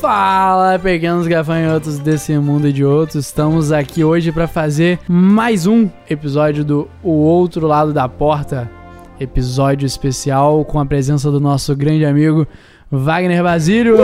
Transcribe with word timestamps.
Fala, 0.00 0.78
pequenos 0.78 1.26
gafanhotos 1.26 1.98
desse 1.98 2.36
mundo 2.38 2.68
e 2.68 2.72
de 2.72 2.84
outros. 2.84 3.26
Estamos 3.26 3.72
aqui 3.72 4.04
hoje 4.04 4.30
para 4.30 4.46
fazer 4.46 4.98
mais 5.08 5.66
um 5.66 5.88
episódio 6.08 6.64
do 6.64 6.88
O 7.02 7.10
Outro 7.10 7.66
Lado 7.66 7.92
da 7.92 8.08
Porta. 8.08 8.70
Episódio 9.18 9.84
especial 9.86 10.64
com 10.64 10.78
a 10.78 10.86
presença 10.86 11.30
do 11.32 11.40
nosso 11.40 11.74
grande 11.74 12.04
amigo 12.04 12.46
Wagner 12.90 13.42
Basílio. 13.42 13.96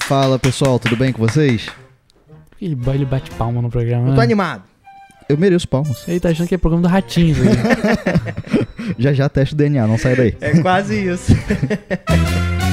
Fala 0.00 0.38
pessoal, 0.38 0.78
tudo 0.78 0.94
bem 0.96 1.10
com 1.10 1.26
vocês? 1.26 1.68
Ele, 2.60 2.74
ba- 2.74 2.94
ele 2.94 3.06
bate 3.06 3.30
palma 3.30 3.62
no 3.62 3.70
programa. 3.70 4.08
Eu 4.08 4.12
tô 4.12 4.18
né? 4.18 4.24
animado. 4.24 4.62
Eu 5.26 5.38
mereço 5.38 5.66
palmas. 5.66 6.06
Ele 6.06 6.20
tá 6.20 6.28
achando 6.28 6.46
que 6.48 6.54
é 6.54 6.58
programa 6.58 6.82
do 6.86 6.88
Ratinho. 6.92 7.30
isso 7.32 7.42
aqui. 7.42 8.64
Já 8.98 9.14
já 9.14 9.28
teste 9.30 9.54
o 9.54 9.56
DNA, 9.56 9.86
não 9.86 9.96
sai 9.96 10.14
daí. 10.14 10.36
É 10.42 10.60
quase 10.60 11.08
isso. 11.08 11.32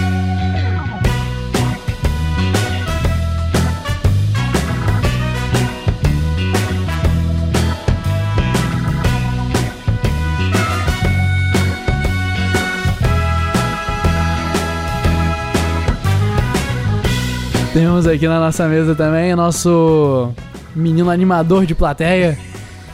Temos 17.74 18.06
aqui 18.06 18.28
na 18.28 18.38
nossa 18.38 18.68
mesa 18.68 18.94
também 18.94 19.34
o 19.34 19.38
nosso 19.38 20.34
menino 20.76 21.10
animador 21.10 21.66
de 21.66 21.74
plateia, 21.74 22.38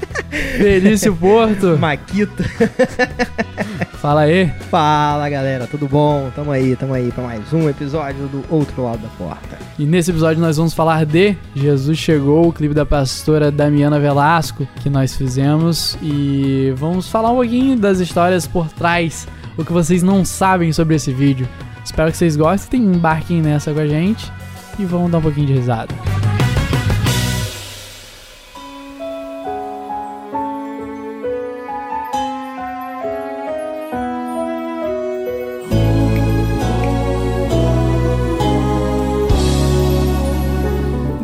Felício 0.30 1.16
Porto. 1.16 1.76
Maquita. 1.80 2.44
Fala 3.99 4.21
aí. 4.21 4.52
Fala 4.70 5.27
galera, 5.30 5.66
tudo 5.66 5.88
bom? 5.88 6.30
Tamo 6.35 6.52
aí, 6.52 6.76
tamo 6.76 6.94
aí 6.94 7.12
pra 7.12 7.23
mais 7.23 7.52
um 7.52 7.68
episódio 7.68 8.27
do 8.27 8.44
Outro 8.52 8.84
Lado 8.84 8.99
da 8.99 9.08
Porta. 9.18 9.58
E 9.80 9.85
nesse 9.85 10.12
episódio 10.12 10.40
nós 10.40 10.58
vamos 10.58 10.76
falar 10.76 11.07
de 11.07 11.35
Jesus 11.55 11.98
Chegou, 11.98 12.49
o 12.49 12.54
clipe 12.54 12.76
da 12.76 12.85
pastora 12.85 13.49
Damiana 13.49 13.99
Velasco 13.99 14.68
que 14.76 14.91
nós 14.91 15.15
fizemos 15.15 15.98
e 16.04 16.71
vamos 16.77 17.09
falar 17.09 17.32
um 17.32 17.37
pouquinho 17.37 17.76
das 17.76 17.99
histórias 17.99 18.46
por 18.46 18.70
trás, 18.70 19.27
o 19.57 19.65
que 19.65 19.74
vocês 19.74 20.04
não 20.04 20.24
sabem 20.24 20.71
sobre 20.71 20.93
esse 20.93 21.12
vídeo. 21.12 21.49
Espero 21.84 22.12
que 22.12 22.18
vocês 22.18 22.35
gostem, 22.35 22.84
embarquem 22.84 23.41
nessa 23.41 23.74
com 23.74 23.80
a 23.80 23.87
gente 23.87 24.37
e 24.80 24.86
vamos 24.86 25.12
dar 25.12 25.18
um 25.18 25.22
pouquinho 25.22 25.48
de 25.48 25.54
risada. 25.54 25.94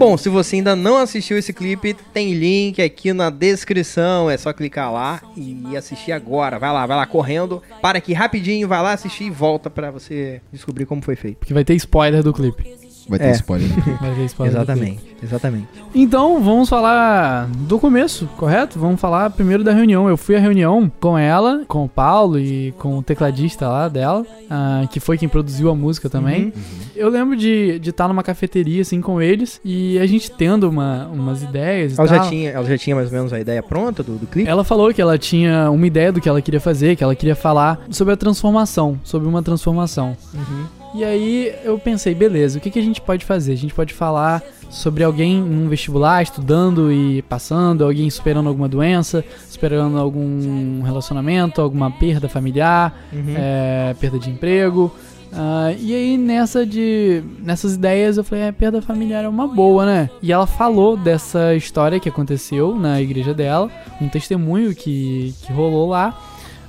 Bom, 0.03 0.17
se 0.17 0.27
você 0.27 0.57
ainda 0.57 0.75
não 0.75 0.97
assistiu 0.97 1.37
esse 1.37 1.53
clipe, 1.53 1.95
tem 2.13 2.33
link 2.33 2.81
aqui 2.81 3.13
na 3.13 3.29
descrição. 3.29 4.29
É 4.29 4.35
só 4.35 4.51
clicar 4.51 4.91
lá 4.91 5.21
e 5.37 5.77
assistir 5.77 6.11
agora. 6.11 6.59
Vai 6.59 6.73
lá, 6.73 6.85
vai 6.85 6.97
lá 6.97 7.05
correndo. 7.05 7.63
Para 7.81 7.99
aqui 7.99 8.11
rapidinho, 8.11 8.67
vai 8.67 8.81
lá 8.81 8.91
assistir 8.91 9.23
e 9.23 9.29
volta 9.29 9.69
pra 9.69 9.91
você 9.91 10.41
descobrir 10.51 10.85
como 10.85 11.01
foi 11.01 11.15
feito. 11.15 11.37
Porque 11.37 11.53
vai 11.53 11.63
ter 11.63 11.73
spoiler 11.75 12.21
do 12.21 12.33
clipe. 12.33 12.82
Vai 13.07 13.19
ter 13.19 13.25
É. 13.25 13.31
spoiler. 13.31 13.67
Vai 13.99 14.15
ter 14.15 14.25
spoiler. 14.25 14.55
Exatamente, 14.55 15.01
exatamente. 15.21 15.67
Então, 15.93 16.41
vamos 16.41 16.69
falar 16.69 17.47
do 17.47 17.77
começo, 17.79 18.27
correto? 18.37 18.79
Vamos 18.79 18.99
falar 18.99 19.29
primeiro 19.31 19.63
da 19.63 19.71
reunião. 19.73 20.07
Eu 20.07 20.17
fui 20.17 20.35
à 20.35 20.39
reunião 20.39 20.91
com 20.99 21.17
ela, 21.17 21.63
com 21.67 21.83
o 21.85 21.89
Paulo 21.89 22.39
e 22.39 22.73
com 22.79 22.97
o 22.97 23.03
tecladista 23.03 23.67
lá 23.67 23.87
dela, 23.87 24.25
ah, 24.49 24.87
que 24.91 24.99
foi 24.99 25.17
quem 25.17 25.27
produziu 25.29 25.69
a 25.69 25.75
música 25.75 26.09
também. 26.09 26.45
Uhum. 26.45 26.51
Eu 26.95 27.09
lembro 27.09 27.35
de 27.35 27.79
estar 27.83 28.07
numa 28.07 28.23
cafeteria 28.23 28.81
assim 28.81 29.01
com 29.01 29.21
eles 29.21 29.59
e 29.65 29.99
a 29.99 30.05
gente 30.05 30.31
tendo 30.31 30.69
uma, 30.69 31.07
umas 31.07 31.43
ideias 31.43 31.93
e 31.97 31.99
Ela 31.99 32.07
tal. 32.07 32.17
já, 32.23 32.29
tinha, 32.29 32.49
ela 32.51 32.65
já 32.65 32.77
tinha 32.77 32.95
mais 32.95 33.09
ou 33.09 33.17
menos 33.17 33.33
a 33.33 33.39
ideia 33.39 33.61
pronta 33.61 34.01
do, 34.03 34.15
do 34.15 34.27
clipe? 34.27 34.49
Ela 34.49 34.63
falou 34.63 34.93
que 34.93 35.01
ela 35.01 35.17
tinha 35.17 35.69
uma 35.69 35.85
ideia 35.85 36.11
do 36.11 36.21
que 36.21 36.29
ela 36.29 36.41
queria 36.41 36.59
fazer, 36.61 36.95
que 36.95 37.03
ela 37.03 37.15
queria 37.15 37.35
falar 37.35 37.81
sobre 37.89 38.13
a 38.13 38.17
transformação, 38.17 38.99
sobre 39.03 39.27
uma 39.27 39.41
transformação. 39.43 40.15
Uhum. 40.33 40.82
E 40.93 41.03
aí 41.03 41.53
eu 41.63 41.77
pensei, 41.79 42.13
beleza, 42.13 42.57
o 42.57 42.61
que, 42.61 42.69
que 42.69 42.79
a 42.79 42.83
gente 42.83 43.01
pode 43.01 43.25
fazer? 43.25 43.53
A 43.53 43.57
gente 43.57 43.73
pode 43.73 43.93
falar 43.93 44.43
sobre 44.69 45.03
alguém 45.03 45.37
num 45.41 45.67
vestibular, 45.67 46.21
estudando 46.21 46.91
e 46.91 47.21
passando, 47.23 47.83
alguém 47.83 48.09
superando 48.09 48.47
alguma 48.47 48.67
doença, 48.69 49.23
superando 49.49 49.97
algum 49.97 50.81
relacionamento, 50.83 51.61
alguma 51.61 51.89
perda 51.91 52.27
familiar, 52.29 52.93
Uhum. 53.11 53.33
é, 53.35 53.95
perda 53.99 54.19
de 54.19 54.29
emprego. 54.29 54.91
Ah, 55.35 55.73
e 55.79 55.95
aí 55.95 56.15
nessa 56.15 56.63
de 56.63 57.23
nessas 57.39 57.73
ideias 57.73 58.17
eu 58.17 58.23
falei, 58.23 58.43
é, 58.45 58.51
perda 58.51 58.79
familiar 58.83 59.23
é 59.23 59.27
uma 59.27 59.47
boa, 59.47 59.83
né? 59.85 60.09
E 60.21 60.31
ela 60.31 60.45
falou 60.45 60.95
dessa 60.95 61.55
história 61.55 61.99
que 61.99 62.07
aconteceu 62.07 62.75
na 62.75 63.01
igreja 63.01 63.33
dela, 63.33 63.67
um 63.99 64.07
testemunho 64.07 64.75
que, 64.75 65.33
que 65.41 65.51
rolou 65.51 65.89
lá, 65.89 66.15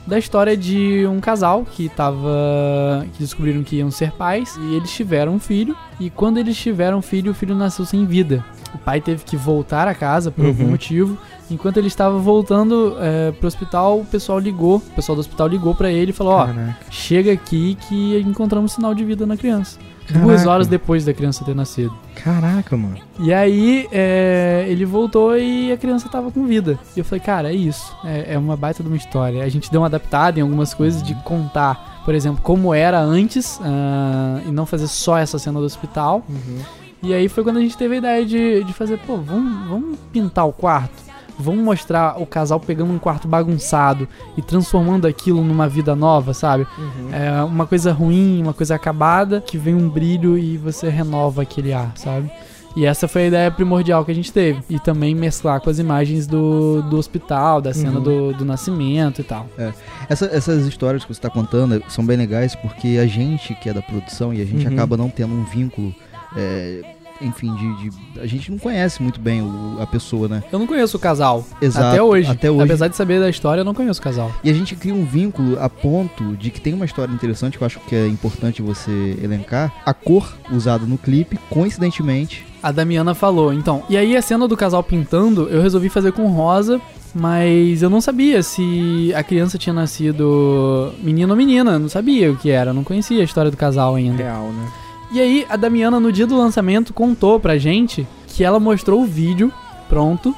da 0.06 0.18
história 0.18 0.56
de 0.56 1.06
um 1.06 1.18
casal 1.20 1.64
que 1.64 1.88
tava. 1.88 3.06
que 3.14 3.18
descobriram 3.20 3.62
que 3.62 3.76
iam 3.76 3.90
ser 3.90 4.12
pais 4.12 4.56
e 4.60 4.74
eles 4.74 4.90
tiveram 4.92 5.34
um 5.34 5.38
filho. 5.38 5.76
E 5.98 6.10
quando 6.10 6.38
eles 6.38 6.56
tiveram 6.56 6.98
um 6.98 7.02
filho, 7.02 7.32
o 7.32 7.34
filho 7.34 7.54
nasceu 7.54 7.84
sem 7.84 8.04
vida. 8.04 8.44
O 8.74 8.78
pai 8.78 9.00
teve 9.00 9.24
que 9.24 9.36
voltar 9.36 9.86
a 9.86 9.94
casa 9.94 10.30
por 10.30 10.44
algum 10.46 10.64
Uhum. 10.64 10.70
motivo. 10.70 11.16
Enquanto 11.50 11.76
ele 11.76 11.86
estava 11.86 12.18
voltando 12.18 12.96
é, 12.98 13.30
pro 13.32 13.46
hospital, 13.46 14.00
o 14.00 14.04
pessoal 14.04 14.38
ligou. 14.38 14.76
O 14.78 14.80
pessoal 14.80 15.14
do 15.14 15.20
hospital 15.20 15.46
ligou 15.46 15.74
pra 15.74 15.90
ele 15.90 16.10
e 16.10 16.14
falou: 16.14 16.32
Ó, 16.34 16.48
chega 16.90 17.32
aqui 17.32 17.76
que 17.88 18.18
encontramos 18.20 18.72
sinal 18.72 18.94
de 18.94 19.04
vida 19.04 19.24
na 19.24 19.36
criança. 19.36 19.78
Duas 20.10 20.36
Caraca. 20.36 20.50
horas 20.50 20.66
depois 20.66 21.04
da 21.04 21.14
criança 21.14 21.44
ter 21.44 21.54
nascido. 21.54 21.96
Caraca, 22.14 22.76
mano. 22.76 22.98
E 23.18 23.32
aí, 23.32 23.88
é, 23.90 24.66
ele 24.68 24.84
voltou 24.84 25.36
e 25.36 25.72
a 25.72 25.76
criança 25.76 26.08
tava 26.08 26.30
com 26.30 26.44
vida. 26.46 26.78
E 26.94 27.00
eu 27.00 27.04
falei, 27.04 27.20
cara, 27.20 27.50
é 27.50 27.54
isso. 27.54 27.94
É, 28.04 28.34
é 28.34 28.38
uma 28.38 28.56
baita 28.56 28.82
de 28.82 28.88
uma 28.88 28.96
história. 28.96 29.42
A 29.42 29.48
gente 29.48 29.70
deu 29.70 29.80
uma 29.80 29.86
adaptada 29.86 30.38
em 30.38 30.42
algumas 30.42 30.74
coisas 30.74 31.02
de 31.02 31.14
contar, 31.22 32.02
por 32.04 32.14
exemplo, 32.14 32.42
como 32.42 32.74
era 32.74 33.00
antes 33.00 33.58
ah, 33.62 34.40
e 34.46 34.50
não 34.50 34.66
fazer 34.66 34.88
só 34.88 35.16
essa 35.16 35.38
cena 35.38 35.58
do 35.58 35.64
hospital. 35.64 36.22
Uhum. 36.28 36.58
E 37.02 37.12
aí 37.12 37.28
foi 37.28 37.44
quando 37.44 37.58
a 37.58 37.60
gente 37.60 37.76
teve 37.76 37.96
a 37.96 37.98
ideia 37.98 38.24
de, 38.24 38.64
de 38.64 38.72
fazer, 38.72 38.98
pô, 38.98 39.18
vamos, 39.18 39.68
vamos 39.68 39.98
pintar 40.12 40.46
o 40.46 40.52
quarto. 40.52 41.02
Vamos 41.38 41.64
mostrar 41.64 42.20
o 42.20 42.26
casal 42.26 42.60
pegando 42.60 42.92
um 42.92 42.98
quarto 42.98 43.26
bagunçado 43.26 44.06
e 44.36 44.42
transformando 44.42 45.06
aquilo 45.06 45.42
numa 45.42 45.68
vida 45.68 45.94
nova, 45.96 46.32
sabe? 46.34 46.66
Uhum. 46.78 47.12
É 47.12 47.42
uma 47.42 47.66
coisa 47.66 47.92
ruim, 47.92 48.40
uma 48.42 48.54
coisa 48.54 48.74
acabada, 48.74 49.40
que 49.40 49.58
vem 49.58 49.74
um 49.74 49.88
brilho 49.88 50.38
e 50.38 50.56
você 50.56 50.88
renova 50.88 51.42
aquele 51.42 51.72
ar, 51.72 51.92
sabe? 51.96 52.30
E 52.76 52.84
essa 52.84 53.06
foi 53.06 53.22
a 53.22 53.26
ideia 53.28 53.50
primordial 53.52 54.04
que 54.04 54.10
a 54.10 54.14
gente 54.14 54.32
teve. 54.32 54.60
E 54.68 54.80
também 54.80 55.14
mesclar 55.14 55.60
com 55.60 55.70
as 55.70 55.78
imagens 55.78 56.26
do, 56.26 56.82
do 56.82 56.96
hospital, 56.98 57.60
da 57.60 57.72
cena 57.72 57.98
Uhum. 57.98 58.02
do, 58.02 58.32
do 58.32 58.44
nascimento 58.44 59.20
e 59.20 59.24
tal. 59.24 59.46
Essa- 60.08 60.26
essas 60.26 60.66
histórias 60.66 61.04
que 61.04 61.12
você 61.14 61.18
está 61.18 61.30
contando 61.30 61.80
são 61.88 62.04
bem 62.04 62.16
legais 62.16 62.56
porque 62.56 62.98
a 63.00 63.06
gente 63.06 63.54
que 63.54 63.68
é 63.68 63.72
da 63.72 63.80
produção 63.82 64.34
e 64.34 64.42
a 64.42 64.44
gente 64.44 64.66
Uhum. 64.66 64.72
acaba 64.72 64.96
não 64.96 65.08
tendo 65.08 65.34
um 65.34 65.44
vínculo, 65.44 65.94
é, 66.36 66.80
enfim, 67.20 67.54
de, 67.54 67.90
de- 67.90 68.20
A 68.20 68.26
gente 68.26 68.50
não 68.50 68.58
conhece 68.58 69.02
muito 69.02 69.20
bem 69.20 69.40
o- 69.42 69.76
a 69.80 69.86
pessoa, 69.86 70.28
né? 70.28 70.42
Eu 70.52 70.58
não 70.58 70.66
conheço 70.66 70.96
o 70.96 71.00
casal. 71.00 71.44
Exato, 71.60 71.86
até 71.86 72.02
hoje. 72.02 72.30
até 72.30 72.50
hoje. 72.50 72.62
Apesar 72.64 72.88
de 72.88 72.96
saber 72.96 73.20
da 73.20 73.28
história, 73.30 73.60
eu 73.60 73.64
não 73.64 73.74
conheço 73.74 74.00
o 74.00 74.02
casal. 74.02 74.30
E 74.42 74.50
a 74.50 74.52
gente 74.54 74.74
cria 74.76 74.94
um 74.94 75.04
vínculo 75.04 75.58
a 75.60 75.68
ponto 75.68 76.36
de 76.36 76.50
que 76.50 76.60
tem 76.60 76.74
uma 76.74 76.84
história 76.84 77.12
interessante 77.12 77.56
que 77.58 77.62
eu 77.62 77.66
acho 77.66 77.80
que 77.80 77.94
é 77.94 78.06
importante 78.06 78.60
você 78.62 79.16
elencar. 79.22 79.72
A 79.86 79.94
cor 79.94 80.34
usada 80.52 80.84
no 80.86 80.98
clipe, 80.98 81.38
coincidentemente, 81.50 82.44
A 82.62 82.72
Damiana 82.72 83.14
falou, 83.14 83.52
então. 83.52 83.82
E 83.90 83.96
aí 83.96 84.16
a 84.16 84.22
cena 84.22 84.48
do 84.48 84.56
casal 84.56 84.82
pintando, 84.82 85.48
eu 85.50 85.60
resolvi 85.60 85.90
fazer 85.90 86.12
com 86.12 86.26
rosa, 86.28 86.80
mas 87.14 87.82
eu 87.82 87.90
não 87.90 88.00
sabia 88.00 88.42
se 88.42 89.12
a 89.14 89.22
criança 89.22 89.58
tinha 89.58 89.72
nascido 89.74 90.92
menino 91.02 91.30
ou 91.32 91.36
menina. 91.36 91.78
Não 91.78 91.88
sabia 91.90 92.32
o 92.32 92.36
que 92.36 92.50
era, 92.50 92.70
eu 92.70 92.74
não 92.74 92.82
conhecia 92.82 93.20
a 93.20 93.24
história 93.24 93.50
do 93.50 93.56
casal 93.56 93.94
ainda. 93.96 94.22
Real, 94.22 94.48
né? 94.50 94.66
E 95.14 95.20
aí, 95.20 95.46
a 95.48 95.54
Damiana, 95.54 96.00
no 96.00 96.10
dia 96.10 96.26
do 96.26 96.36
lançamento, 96.36 96.92
contou 96.92 97.38
pra 97.38 97.56
gente 97.56 98.04
que 98.26 98.42
ela 98.42 98.58
mostrou 98.58 99.00
o 99.00 99.06
vídeo 99.06 99.52
pronto 99.88 100.34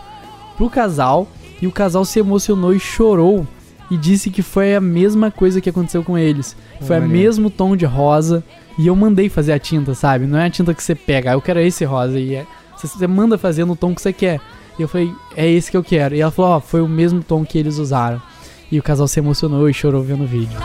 pro 0.55 0.69
casal 0.69 1.27
e 1.63 1.67
o 1.67 1.73
casal 1.73 2.05
se 2.05 2.19
emocionou 2.19 2.75
e 2.75 2.79
chorou 2.79 3.47
e 3.91 3.97
disse 3.97 4.29
que 4.29 4.43
foi 4.43 4.75
a 4.75 4.81
mesma 4.81 5.31
coisa 5.31 5.63
que 5.63 5.71
aconteceu 5.71 6.05
com 6.05 6.19
eles. 6.19 6.55
Foi 6.83 6.99
o 6.99 7.09
mesmo 7.09 7.49
tom 7.49 7.75
de 7.75 7.87
rosa 7.87 8.45
e 8.79 8.87
eu 8.87 8.95
mandei 8.95 9.31
fazer 9.31 9.55
a 9.55 9.59
tinta, 9.59 9.95
sabe? 9.95 10.27
Não 10.27 10.39
é 10.39 10.45
a 10.45 10.51
tinta 10.51 10.75
que 10.75 10.83
você 10.83 10.95
pega, 10.95 11.31
"Ah, 11.31 11.33
eu 11.33 11.41
quero 11.41 11.61
esse 11.61 11.83
rosa 11.87 12.21
e 12.21 12.35
é, 12.35 12.47
você, 12.77 12.87
você 12.87 13.07
manda 13.07 13.39
fazer 13.39 13.65
no 13.65 13.77
tom 13.77 13.95
que 13.95 14.03
você 14.03 14.13
quer. 14.13 14.43
E 14.79 14.83
eu 14.83 14.89
falei, 14.89 15.11
é 15.35 15.49
esse 15.51 15.71
que 15.71 15.77
eu 15.79 15.83
quero. 15.83 16.15
E 16.15 16.21
ela 16.21 16.31
falou, 16.31 16.51
ó, 16.51 16.61
foi 16.61 16.83
o 16.83 16.89
mesmo 16.89 17.23
tom 17.23 17.47
que 17.47 17.57
eles 17.57 17.79
usaram. 17.79 18.21
E 18.71 18.79
o 18.79 18.83
casal 18.83 19.09
se 19.09 19.19
emocionou 19.19 19.71
e 19.71 19.73
chorou 19.73 20.03
vendo 20.03 20.25
o 20.25 20.27
vídeo. 20.27 20.59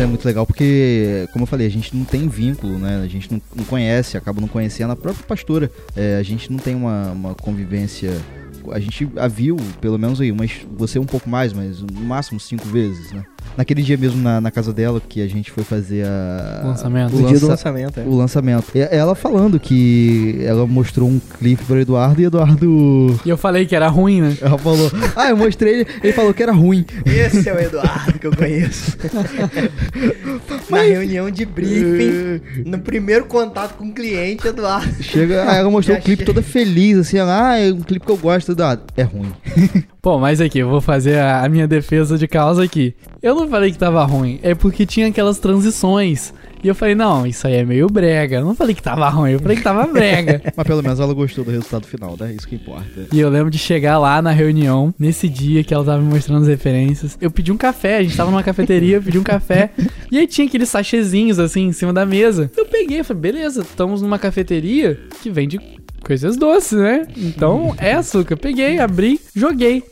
Isso, 0.00 0.04
é 0.04 0.06
muito 0.06 0.24
legal 0.24 0.46
porque, 0.46 1.28
como 1.30 1.42
eu 1.42 1.46
falei, 1.46 1.66
a 1.66 1.70
gente 1.70 1.94
não 1.94 2.06
tem 2.06 2.26
vínculo, 2.26 2.78
né? 2.78 3.02
A 3.04 3.06
gente 3.06 3.30
não, 3.30 3.42
não 3.54 3.64
conhece, 3.64 4.16
acaba 4.16 4.40
não 4.40 4.48
conhecendo 4.48 4.90
a 4.92 4.96
própria 4.96 5.26
pastora. 5.26 5.70
É, 5.94 6.16
a 6.16 6.22
gente 6.22 6.50
não 6.50 6.58
tem 6.58 6.74
uma, 6.74 7.10
uma 7.10 7.34
convivência. 7.34 8.10
A 8.72 8.80
gente 8.80 9.06
a 9.16 9.28
viu, 9.28 9.58
pelo 9.78 9.98
menos 9.98 10.18
aí, 10.18 10.32
mas 10.32 10.66
você 10.72 10.98
um 10.98 11.04
pouco 11.04 11.28
mais, 11.28 11.52
mas 11.52 11.82
no 11.82 12.00
máximo 12.00 12.40
cinco 12.40 12.66
vezes, 12.66 13.12
né? 13.12 13.24
Naquele 13.56 13.82
dia 13.82 13.96
mesmo 13.96 14.22
na, 14.22 14.40
na 14.40 14.50
casa 14.50 14.72
dela 14.72 15.00
que 15.06 15.20
a 15.22 15.28
gente 15.28 15.50
foi 15.50 15.64
fazer 15.64 16.06
a. 16.06 16.62
Lançamento. 16.64 17.14
O, 17.16 17.20
No 17.20 17.28
dia 17.28 17.38
do 17.40 17.46
lança- 17.48 17.68
lançamento, 17.68 18.00
é. 18.00 18.02
o 18.04 18.14
lançamento. 18.16 18.64
E 18.74 18.80
ela 18.80 19.14
falando 19.14 19.58
que 19.60 20.38
ela 20.42 20.66
mostrou 20.66 21.08
um 21.08 21.20
clipe 21.38 21.64
pro 21.64 21.78
Eduardo 21.78 22.20
e 22.20 22.24
Eduardo. 22.24 23.20
E 23.24 23.28
eu 23.28 23.36
falei 23.36 23.66
que 23.66 23.74
era 23.76 23.88
ruim, 23.88 24.20
né? 24.22 24.36
Ela 24.40 24.56
falou, 24.58 24.90
ah, 25.16 25.28
eu 25.30 25.36
mostrei 25.36 25.80
ele, 25.80 25.86
ele 26.02 26.12
falou 26.12 26.32
que 26.32 26.42
era 26.42 26.52
ruim. 26.52 26.84
Esse 27.04 27.48
é 27.48 27.54
o 27.54 27.58
Eduardo 27.60 28.18
que 28.18 28.26
eu 28.26 28.34
conheço. 28.36 28.96
Na 30.70 30.82
reunião 30.82 31.30
de 31.30 31.44
briefing, 31.44 32.40
no 32.64 32.78
primeiro 32.78 33.24
contato 33.26 33.74
com 33.76 33.86
o 33.88 33.92
cliente, 33.92 34.46
Eduardo. 34.46 35.02
Chega, 35.02 35.50
aí 35.50 35.58
ela 35.58 35.70
mostrou 35.70 35.96
Já 35.96 36.00
o 36.00 36.04
clipe 36.04 36.20
chega. 36.24 36.32
toda 36.32 36.42
feliz, 36.46 36.98
assim, 36.98 37.18
ela, 37.18 37.50
ah, 37.50 37.58
é 37.58 37.72
um 37.72 37.80
clipe 37.80 38.06
que 38.06 38.12
eu 38.12 38.16
gosto, 38.16 38.52
Eduardo. 38.52 38.82
É 38.96 39.02
ruim. 39.02 39.32
Pô, 40.00 40.18
mas 40.18 40.40
aqui, 40.40 40.60
eu 40.60 40.68
vou 40.70 40.80
fazer 40.80 41.18
a, 41.18 41.44
a 41.44 41.48
minha 41.48 41.68
defesa 41.68 42.16
de 42.16 42.26
causa 42.26 42.64
aqui. 42.64 42.94
Eu 43.22 43.29
não 43.34 43.48
falei 43.48 43.72
que 43.72 43.78
tava 43.78 44.04
ruim, 44.04 44.38
é 44.42 44.54
porque 44.54 44.86
tinha 44.86 45.08
aquelas 45.08 45.38
transições. 45.38 46.32
E 46.62 46.68
eu 46.68 46.74
falei, 46.74 46.94
não, 46.94 47.26
isso 47.26 47.46
aí 47.46 47.54
é 47.54 47.64
meio 47.64 47.86
brega. 47.86 48.36
Eu 48.36 48.44
não 48.44 48.54
falei 48.54 48.74
que 48.74 48.82
tava 48.82 49.08
ruim, 49.08 49.32
eu 49.32 49.40
falei 49.40 49.56
que 49.56 49.62
tava 49.62 49.86
brega. 49.86 50.42
Mas 50.54 50.66
pelo 50.66 50.82
menos 50.82 51.00
ela 51.00 51.14
gostou 51.14 51.42
do 51.42 51.50
resultado 51.50 51.86
final, 51.86 52.16
né? 52.20 52.34
Isso 52.36 52.46
que 52.46 52.54
importa. 52.54 53.06
E 53.10 53.18
eu 53.18 53.30
lembro 53.30 53.50
de 53.50 53.56
chegar 53.56 53.98
lá 53.98 54.20
na 54.20 54.30
reunião, 54.30 54.94
nesse 54.98 55.26
dia 55.26 55.64
que 55.64 55.72
ela 55.72 55.84
tava 55.84 56.02
me 56.02 56.12
mostrando 56.12 56.42
as 56.42 56.48
referências. 56.48 57.16
Eu 57.18 57.30
pedi 57.30 57.50
um 57.50 57.56
café, 57.56 57.96
a 57.96 58.02
gente 58.02 58.14
tava 58.14 58.30
numa 58.30 58.42
cafeteria, 58.42 58.96
eu 58.96 59.02
pedi 59.02 59.18
um 59.18 59.22
café. 59.22 59.70
E 60.12 60.18
aí 60.18 60.26
tinha 60.26 60.46
aqueles 60.46 60.68
sachezinhos 60.68 61.38
assim 61.38 61.68
em 61.68 61.72
cima 61.72 61.94
da 61.94 62.04
mesa. 62.04 62.50
Eu 62.54 62.66
peguei, 62.66 63.02
falei, 63.02 63.22
beleza, 63.22 63.62
estamos 63.62 64.02
numa 64.02 64.18
cafeteria 64.18 65.00
que 65.22 65.30
vende 65.30 65.58
coisas 66.04 66.36
doces, 66.36 66.78
né? 66.78 67.06
Então 67.16 67.74
é 67.78 67.94
açúcar. 67.94 68.36
Peguei, 68.36 68.78
abri, 68.78 69.18
joguei. 69.34 69.82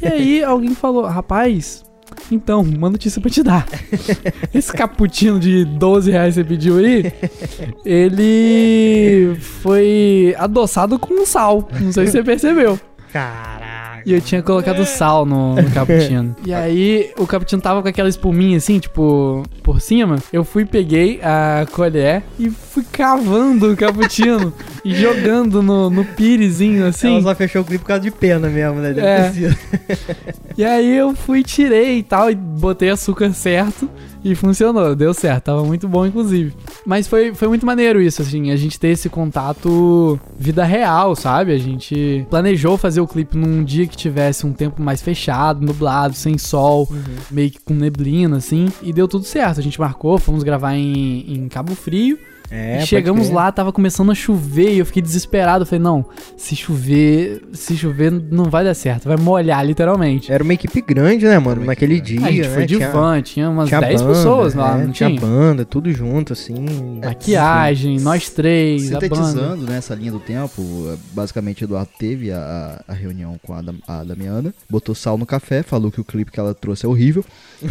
E 0.00 0.06
aí 0.06 0.44
alguém 0.44 0.74
falou, 0.74 1.04
rapaz. 1.04 1.85
Então, 2.30 2.60
uma 2.60 2.90
notícia 2.90 3.20
pra 3.20 3.30
te 3.30 3.42
dar. 3.42 3.66
Esse 4.52 4.72
cappuccino 4.72 5.38
de 5.38 5.64
12 5.64 6.10
reais 6.10 6.34
que 6.34 6.40
você 6.40 6.44
pediu 6.44 6.78
aí, 6.78 7.12
ele 7.84 9.36
foi 9.40 10.34
adoçado 10.38 10.98
com 10.98 11.24
sal. 11.24 11.68
Não 11.80 11.92
sei 11.92 12.06
se 12.06 12.12
você 12.12 12.22
percebeu. 12.22 12.78
Caraca. 13.12 13.66
E 14.06 14.12
eu 14.12 14.20
tinha 14.20 14.40
colocado 14.40 14.84
sal 14.84 15.26
no, 15.26 15.56
no 15.56 15.70
cappuccino. 15.72 16.36
e 16.46 16.54
aí, 16.54 17.10
o 17.18 17.26
cappuccino 17.26 17.60
tava 17.60 17.82
com 17.82 17.88
aquela 17.88 18.08
espuminha 18.08 18.56
assim, 18.56 18.78
tipo, 18.78 19.42
por 19.64 19.80
cima. 19.80 20.16
Eu 20.32 20.44
fui, 20.44 20.64
peguei 20.64 21.20
a 21.22 21.66
colher 21.72 22.22
e 22.38 22.48
fui 22.48 22.84
cavando 22.92 23.72
o 23.72 23.76
cappuccino 23.76 24.52
e 24.86 24.94
jogando 24.94 25.62
no, 25.62 25.90
no 25.90 26.04
pirezinho 26.04 26.86
assim. 26.86 27.14
Ela 27.14 27.22
só 27.22 27.34
fechou 27.34 27.62
o 27.62 27.64
clipe 27.64 27.82
por 27.82 27.88
causa 27.88 28.02
de 28.02 28.10
pena 28.12 28.48
mesmo, 28.48 28.80
né? 28.80 28.92
Deve 28.92 29.06
É. 29.06 29.32
E 30.56 30.64
aí 30.64 30.96
eu 30.96 31.14
fui, 31.14 31.42
tirei 31.42 31.98
e 31.98 32.02
tal, 32.02 32.30
e 32.30 32.34
botei 32.34 32.88
açúcar 32.88 33.32
certo 33.32 33.90
e 34.24 34.34
funcionou, 34.34 34.94
deu 34.94 35.12
certo, 35.12 35.44
tava 35.44 35.64
muito 35.64 35.88
bom 35.88 36.06
inclusive. 36.06 36.54
Mas 36.84 37.06
foi, 37.06 37.34
foi 37.34 37.48
muito 37.48 37.66
maneiro 37.66 38.00
isso, 38.00 38.22
assim, 38.22 38.50
a 38.50 38.56
gente 38.56 38.78
ter 38.78 38.88
esse 38.88 39.08
contato 39.08 40.18
vida 40.38 40.64
real, 40.64 41.14
sabe? 41.16 41.52
A 41.52 41.58
gente 41.58 42.24
planejou 42.30 42.78
fazer 42.78 43.00
o 43.00 43.08
clipe 43.08 43.36
num 43.36 43.64
dia 43.64 43.86
que 43.86 43.96
tivesse 43.96 44.46
um 44.46 44.52
tempo 44.52 44.80
mais 44.80 45.02
fechado, 45.02 45.64
nublado, 45.64 46.14
sem 46.14 46.38
sol, 46.38 46.88
meio 47.30 47.50
que 47.50 47.60
com 47.60 47.74
neblina, 47.74 48.36
assim, 48.36 48.68
e 48.82 48.92
deu 48.92 49.06
tudo 49.08 49.24
certo. 49.24 49.58
A 49.58 49.62
gente 49.62 49.80
marcou, 49.80 50.16
fomos 50.18 50.42
gravar 50.42 50.74
em, 50.74 51.24
em 51.28 51.48
Cabo 51.48 51.74
Frio. 51.74 52.18
É, 52.50 52.82
E 52.82 52.86
chegamos 52.86 53.28
lá, 53.30 53.50
tava 53.50 53.72
começando 53.72 54.10
a 54.10 54.14
chover 54.14 54.74
e 54.74 54.78
eu 54.78 54.86
fiquei 54.86 55.02
desesperado. 55.02 55.62
Eu 55.62 55.66
falei, 55.66 55.82
não, 55.82 56.04
se 56.36 56.54
chover, 56.54 57.42
se 57.52 57.76
chover 57.76 58.10
não 58.12 58.44
vai 58.44 58.64
dar 58.64 58.74
certo, 58.74 59.08
vai 59.08 59.16
molhar 59.16 59.64
literalmente. 59.66 60.30
Era 60.32 60.42
uma 60.44 60.54
equipe 60.54 60.80
grande, 60.80 61.24
né, 61.26 61.38
mano? 61.38 61.60
Uma 61.62 61.66
Naquele 61.68 61.96
equipe 61.96 62.18
dia. 62.18 62.26
a 62.26 62.30
gente 62.30 62.48
né? 62.48 62.54
foi 62.54 62.66
de 62.66 62.76
tinha, 62.76 62.90
van, 62.90 63.22
tinha 63.22 63.50
umas 63.50 63.68
tinha 63.68 63.80
10 63.80 64.00
banda, 64.02 64.12
pessoas 64.14 64.54
lá, 64.54 64.78
é, 64.80 64.84
não 64.84 64.92
tinha 64.92 65.08
tinha? 65.08 65.20
banda, 65.20 65.64
tudo 65.64 65.90
junto, 65.92 66.32
assim. 66.32 66.54
Maquiagem, 67.04 67.98
nós 68.00 68.28
três. 68.30 68.82
Sintetizando 68.82 69.64
né, 69.66 69.78
essa 69.78 69.94
linha 69.94 70.12
do 70.12 70.20
tempo, 70.20 70.62
é, 70.92 70.96
basicamente 71.12 71.64
Eduardo 71.64 71.90
teve 71.98 72.30
a, 72.32 72.80
a- 72.86 72.92
reunião 72.92 73.38
com 73.42 73.52
a, 73.54 73.60
Dam- 73.62 73.74
a 73.86 74.02
Damiana, 74.04 74.54
botou 74.70 74.94
sal 74.94 75.18
no 75.18 75.26
café, 75.26 75.62
falou 75.62 75.90
que 75.90 76.00
o 76.00 76.04
clipe 76.04 76.30
que 76.30 76.40
ela 76.40 76.54
trouxe 76.54 76.86
é 76.86 76.88
horrível. 76.88 77.24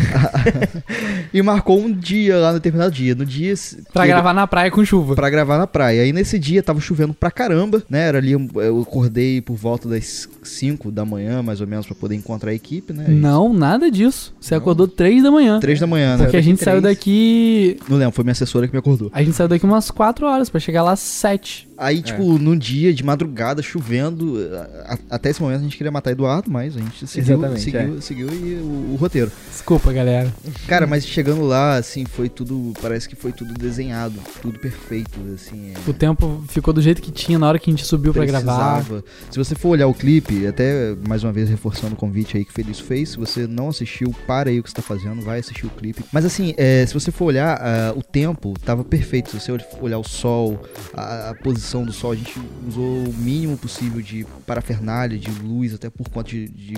e 1.34 1.42
marcou 1.42 1.80
um 1.80 1.92
dia 1.92 2.38
lá 2.38 2.48
no 2.50 2.56
determinado 2.56 2.92
dia. 2.92 3.16
No 3.16 3.26
dia. 3.26 3.54
Pra 3.94 4.06
gravar 4.08 4.34
na 4.34 4.48
praia 4.48 4.65
com 4.72 4.84
chuva. 4.86 5.16
Pra 5.16 5.30
gravar 5.30 5.58
na 5.58 5.68
praia. 5.68 6.02
Aí 6.04 6.12
nesse 6.14 6.38
dia 6.40 6.62
tava 6.64 6.80
chovendo 6.80 7.14
pra 7.14 7.32
caramba, 7.32 7.84
né? 7.90 8.08
Era 8.08 8.18
ali, 8.18 8.32
eu 8.34 8.82
acordei 8.82 9.42
por 9.42 9.56
volta 9.56 9.88
das 9.90 10.28
5 10.44 10.92
da 10.92 11.06
manhã, 11.06 11.42
mais 11.42 11.62
ou 11.62 11.68
menos, 11.68 11.86
pra 11.86 11.96
poder 11.96 12.16
encontrar 12.16 12.52
a 12.52 12.54
equipe, 12.54 12.94
né? 12.94 13.06
Não, 13.08 13.54
nada 13.54 13.90
disso. 13.90 14.34
Você 14.40 14.54
Não. 14.56 14.62
acordou 14.62 14.88
3 14.88 15.24
da 15.24 15.32
manhã. 15.32 15.60
3 15.60 15.80
da 15.80 15.88
manhã, 15.88 16.18
né? 16.18 16.24
Porque 16.24 16.38
a 16.38 16.42
gente 16.42 16.64
saiu 16.64 16.82
três. 16.82 16.96
daqui. 16.98 17.78
Não 17.90 17.98
lembro, 17.98 18.14
foi 18.16 18.24
minha 18.24 18.32
assessora 18.32 18.68
que 18.68 18.74
me 18.74 18.80
acordou. 18.80 19.10
A 19.14 19.24
gente 19.24 19.36
saiu 19.36 19.48
daqui 19.48 19.66
umas 19.66 19.90
4 19.92 20.26
horas 20.26 20.50
pra 20.50 20.60
chegar 20.60 20.84
lá 20.84 20.92
às 20.94 21.00
7. 21.00 21.68
Aí, 21.78 22.02
tipo, 22.02 22.38
num 22.40 22.58
dia 22.58 22.94
de 22.94 23.04
madrugada, 23.04 23.62
chovendo, 23.62 24.38
a- 24.86 24.98
até 25.10 25.30
esse 25.30 25.42
momento 25.42 25.60
a 25.60 25.64
gente 25.64 25.78
queria 25.78 25.92
matar 25.92 26.12
Eduardo, 26.12 26.50
mas 26.50 26.76
a 26.76 26.80
gente 26.80 27.06
seguiu, 27.08 27.34
Exatamente, 27.38 27.62
seguiu, 27.62 28.02
seguiu 28.02 28.28
e 28.30 28.54
o, 28.56 28.94
o 28.94 28.96
roteiro. 28.96 29.32
Desculpa, 29.52 29.92
galera. 29.92 30.32
Cara, 30.68 30.88
mas 30.88 31.06
chegando 31.06 31.42
lá, 31.44 31.76
assim, 31.78 32.06
foi 32.06 32.30
tudo, 32.30 32.74
parece 32.82 33.10
que 33.10 33.16
foi 33.16 33.32
tudo 33.32 33.54
desenhado, 33.54 34.16
tudo 34.42 34.58
perfeito, 34.60 35.20
assim. 35.34 35.72
é. 35.72 35.90
O 35.90 35.94
tempo 35.94 36.44
ficou 36.48 36.74
do 36.74 36.82
jeito 36.82 37.02
que 37.02 37.12
tinha 37.12 37.38
na 37.38 37.48
hora 37.48 37.60
que 37.60 37.70
a 37.70 37.74
gente 37.74 37.86
subiu 37.86 38.14
pra 38.14 38.24
gravar. 38.26 38.84
Se 39.30 39.38
você 39.38 39.56
for 39.56 39.70
olhar 39.70 39.88
o 39.88 39.94
clipe, 39.94 40.48
até 40.48 40.96
mais 41.08 41.24
uma 41.24 41.34
vez 41.34 41.50
reforçando 41.50 41.94
o 41.94 41.98
convite 41.98 42.38
aí 42.38 42.46
que 42.46 42.52
o 42.52 42.54
Feliz 42.54 42.80
fez, 42.80 43.10
se 43.10 43.18
você 43.18 43.46
não 43.48 43.70
assistiu, 43.70 44.14
para 44.26 44.50
aí 44.50 44.60
o 44.60 44.64
que 44.64 44.70
você 44.70 44.76
tá 44.76 44.82
fazendo, 44.82 45.22
vai 45.22 45.40
assistir 45.40 45.66
o 45.66 45.70
clipe. 45.70 46.04
Mas 46.12 46.24
assim, 46.26 46.54
é, 46.58 46.86
se 46.86 46.94
você 46.94 47.12
for 47.12 47.26
olhar, 47.26 47.60
ah, 47.62 47.94
o 47.96 48.02
tempo 48.02 48.54
tava 48.64 48.84
perfeito. 48.84 49.32
Se 49.32 49.40
você 49.40 49.52
ol- 49.52 49.60
olhar 49.82 49.98
o 50.00 50.04
sol, 50.08 50.62
a, 50.94 51.32
a 51.32 51.36
posição 51.36 51.65
do 51.74 51.92
sol, 51.92 52.12
a 52.12 52.16
gente 52.16 52.40
usou 52.68 52.84
o 52.86 53.14
mínimo 53.18 53.58
possível 53.58 54.02
de 54.02 54.26
parafernália, 54.46 55.18
de 55.18 55.30
luz, 55.42 55.74
até 55.74 55.90
por 55.90 56.08
conta 56.10 56.30
de. 56.30 56.48
de- 56.50 56.78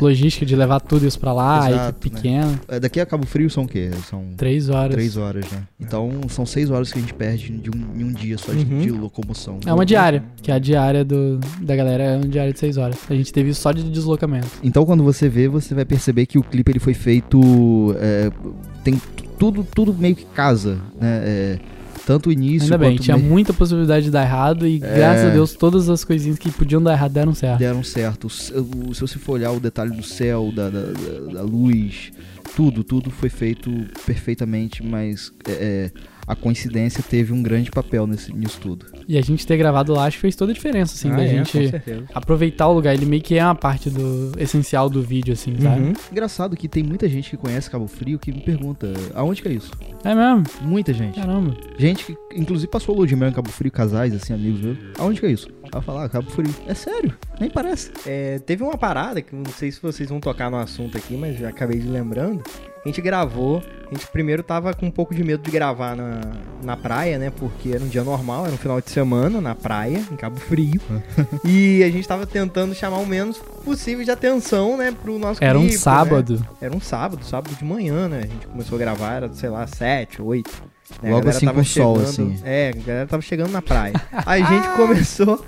Logística 0.00 0.46
de 0.46 0.54
levar 0.54 0.78
tudo 0.78 1.04
isso 1.08 1.18
pra 1.18 1.32
lá, 1.32 1.68
Exato, 1.68 1.98
equipe 2.06 2.14
né? 2.14 2.20
pequena. 2.22 2.60
é, 2.68 2.78
daqui 2.78 3.00
a 3.00 3.06
Cabo 3.06 3.26
Frio 3.26 3.50
são 3.50 3.64
o 3.64 3.68
quê? 3.68 3.90
São 4.08 4.26
3 4.36 4.68
horas. 4.68 4.94
três 4.94 5.16
horas, 5.16 5.50
né? 5.50 5.64
Então 5.80 6.20
são 6.28 6.46
seis 6.46 6.70
horas 6.70 6.92
que 6.92 6.98
a 6.98 7.00
gente 7.00 7.12
perde 7.12 7.50
de 7.58 7.68
um, 7.68 7.74
em 8.00 8.04
um 8.04 8.12
dia 8.12 8.38
só 8.38 8.52
de, 8.52 8.58
Uhum. 8.64 8.78
de 8.80 8.90
locomoção. 8.92 9.58
É 9.66 9.72
uma 9.74 9.84
diária, 9.84 10.22
que 10.40 10.52
é 10.52 10.54
a 10.54 10.58
diária 10.60 11.04
do, 11.04 11.40
da 11.60 11.74
galera 11.74 12.04
é 12.04 12.16
uma 12.16 12.28
diária 12.28 12.52
de 12.52 12.60
6 12.60 12.76
horas. 12.76 12.96
A 13.10 13.14
gente 13.14 13.32
teve 13.32 13.50
isso 13.50 13.60
só 13.60 13.72
de 13.72 13.82
deslocamento. 13.82 14.46
Então 14.62 14.86
quando 14.86 15.02
você 15.02 15.28
vê, 15.28 15.48
você 15.48 15.74
vai 15.74 15.84
perceber 15.84 16.26
que 16.26 16.38
o 16.38 16.44
clipe 16.44 16.70
ele 16.70 16.78
foi 16.78 16.94
feito. 16.94 17.40
é, 17.98 18.30
tem 18.84 19.00
tudo, 19.36 19.64
tudo 19.74 19.92
meio 19.92 20.14
que 20.14 20.24
casa, 20.26 20.76
né? 21.00 21.22
É, 21.24 21.58
tanto 22.06 22.28
o 22.28 22.32
início 22.32 22.64
Ainda 22.64 22.78
bem, 22.78 22.96
tinha 22.96 23.16
meio 23.16 23.28
muita 23.28 23.52
possibilidade 23.52 24.06
de 24.06 24.10
dar 24.10 24.22
errado 24.22 24.66
e 24.66 24.76
É. 24.76 24.78
graças 24.78 25.26
a 25.26 25.30
Deus 25.30 25.52
todas 25.54 25.88
as 25.88 26.04
coisinhas 26.04 26.38
que 26.38 26.50
podiam 26.50 26.82
dar 26.82 26.92
errado 26.92 27.12
deram 27.12 27.34
certo. 27.34 27.58
deram 27.58 27.82
certo. 27.84 28.28
Se 28.30 28.52
você 29.00 29.18
for 29.18 29.32
olhar 29.32 29.52
o 29.52 29.60
detalhe 29.60 29.90
do 29.96 30.02
céu, 30.02 30.52
da, 30.54 30.68
da, 30.68 30.80
da- 30.86 31.32
da 31.34 31.42
luz, 31.42 32.10
tudo, 32.56 32.82
tudo 32.84 33.10
foi 33.10 33.28
feito 33.28 33.70
perfeitamente, 34.04 34.84
mas 34.84 35.32
é, 35.48 35.52
é, 35.52 35.90
a 36.26 36.36
coincidência 36.36 37.02
teve 37.02 37.32
um 37.32 37.42
grande 37.42 37.70
papel 37.70 38.06
nesse, 38.06 38.32
nisso 38.32 38.60
tudo. 38.60 38.86
E 39.08 39.18
a 39.18 39.20
gente 39.20 39.46
ter 39.46 39.56
gravado 39.56 39.92
lá 39.92 40.04
acho 40.04 40.16
que 40.16 40.22
fez 40.22 40.36
toda 40.36 40.52
a 40.52 40.54
diferença, 40.54 40.94
assim, 40.94 41.10
Ah, 41.10 41.16
da 41.16 41.24
é, 41.24 41.28
gente 41.28 41.74
aproveitar 42.14 42.68
o 42.68 42.72
lugar. 42.72 42.94
Ele 42.94 43.06
meio 43.06 43.22
que 43.22 43.36
é 43.36 43.44
uma 43.44 43.54
parte 43.54 43.90
do 43.90 44.32
essencial 44.38 44.88
do 44.88 45.02
vídeo, 45.02 45.32
assim, 45.32 45.58
sabe? 45.60 45.80
Uhum. 45.80 45.92
Engraçado 46.10 46.56
que 46.56 46.68
tem 46.68 46.82
muita 46.82 47.08
gente 47.08 47.30
que 47.30 47.36
conhece 47.36 47.70
Cabo 47.70 47.86
Frio 47.86 48.18
que 48.18 48.32
me 48.32 48.40
pergunta 48.40 48.92
aonde 49.14 49.42
que 49.42 49.48
é 49.48 49.52
isso? 49.52 49.70
É 50.04 50.14
mesmo? 50.14 50.44
Muita 50.62 50.92
gente. 50.92 51.18
Caramba. 51.18 51.56
Gente 51.78 52.04
que, 52.04 52.16
inclusive, 52.34 52.70
passou 52.70 52.94
lua 52.94 53.06
de 53.06 53.16
mel 53.16 53.28
em 53.28 53.32
Cabo 53.32 53.50
Frio, 53.50 53.70
casais, 53.70 54.14
assim, 54.14 54.32
amigos 54.32 54.60
meus. 54.60 54.78
Aonde 54.98 55.20
que 55.20 55.26
é 55.26 55.30
isso? 55.30 55.48
Ela 55.72 55.82
fala, 55.82 56.04
ah, 56.04 56.08
Cabo 56.08 56.30
Frio. 56.30 56.52
É 56.66 56.74
sério? 56.74 57.14
Nem 57.40 57.50
parece. 57.50 57.90
É, 58.06 58.38
teve 58.38 58.62
uma 58.62 58.76
parada 58.76 59.20
que 59.20 59.32
eu 59.32 59.38
não 59.38 59.50
sei 59.52 59.70
se 59.72 59.80
vocês 59.80 60.08
vão 60.08 60.20
tocar 60.20 60.50
no 60.50 60.56
assunto 60.56 60.96
aqui, 60.96 61.16
mas 61.16 61.38
já 61.38 61.48
acabei 61.48 61.78
de 61.78 61.88
lembrando. 61.88 62.42
A 62.84 62.88
gente 62.88 63.00
gravou, 63.00 63.62
a 63.90 63.94
gente 63.94 64.08
primeiro 64.08 64.42
tava 64.42 64.74
com 64.74 64.86
um 64.86 64.90
pouco 64.90 65.14
de 65.14 65.22
medo 65.22 65.40
de 65.42 65.50
gravar 65.52 65.94
na, 65.94 66.20
na 66.64 66.76
praia, 66.76 67.16
né? 67.16 67.30
Porque 67.30 67.70
era 67.70 67.82
um 67.84 67.86
dia 67.86 68.02
normal, 68.02 68.44
era 68.44 68.52
um 68.54 68.58
final 68.58 68.80
de 68.80 68.90
semana 68.90 69.40
na 69.40 69.54
praia, 69.54 70.02
em 70.10 70.16
Cabo 70.16 70.40
Frio. 70.40 70.80
e 71.44 71.82
a 71.84 71.90
gente 71.90 72.08
tava 72.08 72.26
tentando 72.26 72.74
chamar 72.74 72.98
o 72.98 73.06
menos 73.06 73.38
possível 73.64 74.04
de 74.04 74.10
atenção, 74.10 74.76
né, 74.76 74.92
pro 75.00 75.16
nosso 75.16 75.42
Era 75.42 75.56
um 75.56 75.62
clipe, 75.62 75.74
né? 75.76 75.80
sábado. 75.80 76.46
Era 76.60 76.76
um 76.76 76.80
sábado, 76.80 77.24
sábado 77.24 77.54
de 77.54 77.64
manhã, 77.64 78.08
né? 78.08 78.22
A 78.24 78.26
gente 78.26 78.46
começou 78.48 78.74
a 78.74 78.78
gravar, 78.80 79.12
era, 79.14 79.28
sei 79.32 79.48
lá, 79.48 79.64
sete, 79.68 80.20
oito. 80.20 80.50
né? 81.00 81.12
Logo 81.12 81.28
assim 81.28 81.46
com 81.46 81.62
sol, 81.62 81.94
chegando- 82.04 82.08
assim. 82.08 82.40
É, 82.44 82.72
a 82.74 82.84
galera 82.84 83.06
tava 83.06 83.22
chegando 83.22 83.52
na 83.52 83.62
praia. 83.62 83.94
Aí 84.26 84.42
a 84.42 84.46
gente 84.46 84.68
começou 84.76 85.44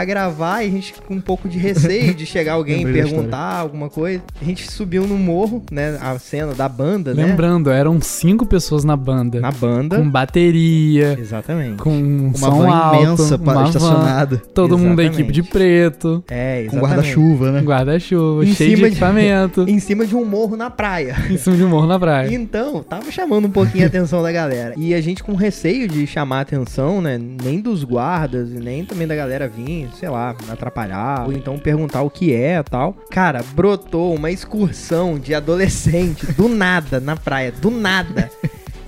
a 0.00 0.04
gravar 0.04 0.62
e 0.62 0.68
a 0.68 0.70
gente 0.70 0.94
com 0.94 1.14
um 1.14 1.20
pouco 1.20 1.48
de 1.48 1.58
receio 1.58 2.14
de 2.14 2.24
chegar 2.26 2.54
alguém 2.58 2.82
e 2.82 2.84
Lembrei 2.84 3.02
da 3.02 3.08
perguntar 3.08 3.56
alguma 3.58 3.88
coisa. 3.90 4.22
A 4.40 4.44
gente 4.44 4.70
subiu 4.70 5.06
no 5.06 5.16
morro, 5.16 5.62
né? 5.70 5.98
A 6.00 6.18
cena 6.18 6.54
da 6.54 6.68
banda, 6.68 7.14
né? 7.14 7.24
Lembrando, 7.24 7.70
eram 7.70 8.00
cinco 8.00 8.46
pessoas 8.46 8.84
na 8.84 8.96
banda. 8.96 9.40
Na 9.40 9.50
banda. 9.52 9.96
Com 9.96 10.08
bateria, 10.08 11.16
Exatamente. 11.18 11.82
com 11.82 11.90
um 11.90 12.28
Uma 12.28 12.34
som 12.38 12.50
van 12.62 12.68
alto, 12.74 13.02
imensa 13.04 13.38
pa- 13.38 13.52
uma 13.52 13.62
van, 13.62 13.66
estacionada. 13.68 14.42
todo 14.54 14.78
mundo 14.78 14.96
da 14.96 15.02
Exatamente. 15.02 15.14
equipe 15.22 15.32
de 15.32 15.42
preto, 15.42 16.24
É, 16.28 16.56
Com 16.68 16.76
exatamente. 16.76 16.80
guarda-chuva, 16.80 17.52
né? 17.52 17.60
guarda-chuva, 17.60 18.44
Em 18.44 18.54
cheio 18.54 18.70
de 18.70 18.76
cima 18.76 18.88
de- 18.88 18.94
equipamento, 18.94 19.64
Em 19.68 19.78
cima 19.78 20.06
de 20.06 20.14
um 20.16 20.24
morro 20.24 20.56
na 20.56 20.70
praia. 20.70 21.16
em 21.30 21.36
cima 21.36 21.56
de 21.56 21.64
um 21.64 21.68
morro 21.68 21.86
na 21.86 21.98
praia. 21.98 22.32
Então, 22.34 22.82
tava 22.82 23.10
chamando 23.10 23.46
um 23.46 23.50
pouquinho 23.50 23.84
a 23.84 23.86
atenção 23.88 24.22
da 24.22 24.30
galera. 24.32 24.74
E 24.76 24.94
a 24.94 25.00
gente 25.00 25.22
com 25.22 25.34
receio 25.34 25.88
de 25.88 26.06
chamar 26.06 26.38
a 26.38 26.40
atenção, 26.42 27.00
né? 27.00 27.18
Nem 27.18 27.60
dos 27.60 27.84
guardas 27.84 28.50
e 28.50 28.54
nem 28.60 28.84
também 28.84 29.06
da 29.06 29.14
galera 29.16 29.48
vir, 29.48 29.87
sei 29.98 30.08
lá, 30.08 30.34
atrapalhar. 30.50 31.24
Ou 31.26 31.32
então 31.32 31.58
perguntar 31.58 32.02
o 32.02 32.10
que 32.10 32.32
é 32.34 32.58
e 32.58 32.62
tal. 32.64 32.96
Cara, 33.10 33.42
brotou 33.54 34.14
uma 34.14 34.30
excursão 34.30 35.18
de 35.18 35.34
adolescente 35.34 36.26
do 36.32 36.48
nada 36.50 37.00
na 37.00 37.16
praia, 37.16 37.52
do 37.52 37.70
nada. 37.70 38.30